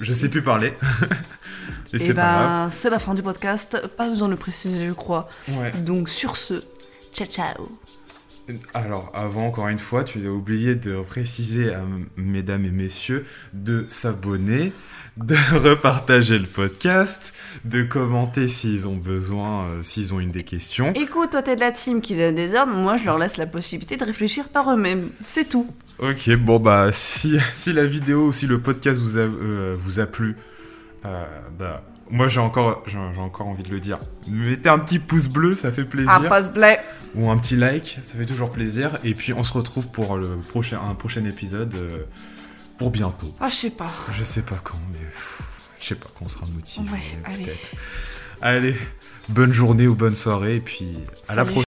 je 0.00 0.12
sais 0.12 0.28
plus 0.28 0.42
parler. 0.42 0.74
Et, 1.92 1.96
Et 1.96 1.98
c'est 1.98 2.12
ben, 2.12 2.68
c'est 2.70 2.90
la 2.90 2.98
fin 2.98 3.14
du 3.14 3.22
podcast. 3.22 3.86
Pas 3.96 4.08
besoin 4.08 4.28
de 4.28 4.32
le 4.32 4.38
préciser, 4.38 4.86
je 4.86 4.92
crois. 4.92 5.28
Ouais. 5.48 5.72
Donc, 5.80 6.08
sur 6.08 6.36
ce, 6.36 6.62
ciao 7.14 7.26
ciao. 7.26 7.68
Alors, 8.74 9.10
avant, 9.14 9.46
encore 9.46 9.68
une 9.68 9.78
fois, 9.78 10.04
tu 10.04 10.26
as 10.26 10.30
oublié 10.30 10.74
de 10.74 11.00
préciser 11.02 11.72
à 11.72 11.82
mesdames 12.16 12.64
et 12.64 12.70
messieurs 12.70 13.26
de 13.52 13.86
s'abonner, 13.88 14.72
de 15.24 15.34
repartager 15.58 16.38
le 16.38 16.46
podcast, 16.46 17.34
de 17.64 17.82
commenter 17.82 18.46
s'ils 18.46 18.86
ont 18.86 18.96
besoin, 18.96 19.66
euh, 19.66 19.82
s'ils 19.82 20.14
ont 20.14 20.20
une 20.20 20.30
des 20.30 20.44
questions. 20.44 20.92
Écoute, 20.94 21.30
toi, 21.30 21.42
t'es 21.42 21.56
de 21.56 21.60
la 21.60 21.72
team 21.72 22.00
qui 22.00 22.16
donne 22.16 22.34
des 22.34 22.54
ordres. 22.54 22.72
Moi, 22.72 22.96
je 22.96 23.04
leur 23.04 23.18
laisse 23.18 23.36
la 23.36 23.46
possibilité 23.46 23.96
de 23.96 24.04
réfléchir 24.04 24.48
par 24.48 24.72
eux-mêmes. 24.72 25.10
C'est 25.24 25.48
tout. 25.48 25.68
Ok, 25.98 26.30
bon 26.36 26.60
bah 26.60 26.90
si, 26.92 27.38
si 27.54 27.72
la 27.72 27.86
vidéo 27.86 28.26
ou 28.26 28.32
si 28.32 28.46
le 28.46 28.60
podcast 28.60 29.00
vous 29.00 29.18
a, 29.18 29.22
euh, 29.22 29.76
vous 29.78 29.98
a 29.98 30.06
plu, 30.06 30.36
euh, 31.04 31.24
bah 31.58 31.82
moi 32.10 32.28
j'ai 32.28 32.40
encore, 32.40 32.84
j'ai 32.86 32.98
encore 32.98 33.48
envie 33.48 33.64
de 33.64 33.70
le 33.70 33.80
dire. 33.80 33.98
Mettez 34.28 34.68
un 34.68 34.78
petit 34.78 35.00
pouce 35.00 35.26
bleu, 35.26 35.56
ça 35.56 35.72
fait 35.72 35.84
plaisir. 35.84 36.12
Ah, 36.14 36.20
passe 36.28 36.52
blé. 36.52 36.76
Ou 37.16 37.30
un 37.30 37.38
petit 37.38 37.56
like, 37.56 37.98
ça 38.04 38.16
fait 38.16 38.26
toujours 38.26 38.50
plaisir. 38.50 38.98
Et 39.02 39.14
puis 39.14 39.32
on 39.32 39.42
se 39.42 39.52
retrouve 39.52 39.88
pour 39.88 40.16
le 40.16 40.36
prochain, 40.48 40.78
un 40.88 40.94
prochain 40.94 41.24
épisode 41.24 41.74
pour 42.78 42.90
bientôt. 42.90 43.34
Ah, 43.40 43.48
je 43.50 43.54
sais 43.56 43.70
pas. 43.70 43.90
Je 44.12 44.22
sais 44.22 44.42
pas 44.42 44.56
quand, 44.62 44.80
mais 44.92 44.98
je 45.80 45.86
sais 45.88 45.94
pas 45.96 46.08
quand 46.18 46.24
on 46.24 46.28
sera 46.28 46.46
motivé. 46.46 46.88
Ouais, 46.90 46.98
allez. 47.24 47.44
peut-être. 47.44 47.72
Allez, 48.40 48.76
bonne 49.28 49.52
journée 49.52 49.88
ou 49.88 49.94
bonne 49.94 50.14
soirée, 50.14 50.56
et 50.56 50.60
puis 50.60 50.96
à 51.28 51.34
la 51.34 51.44
prochaine. 51.44 51.54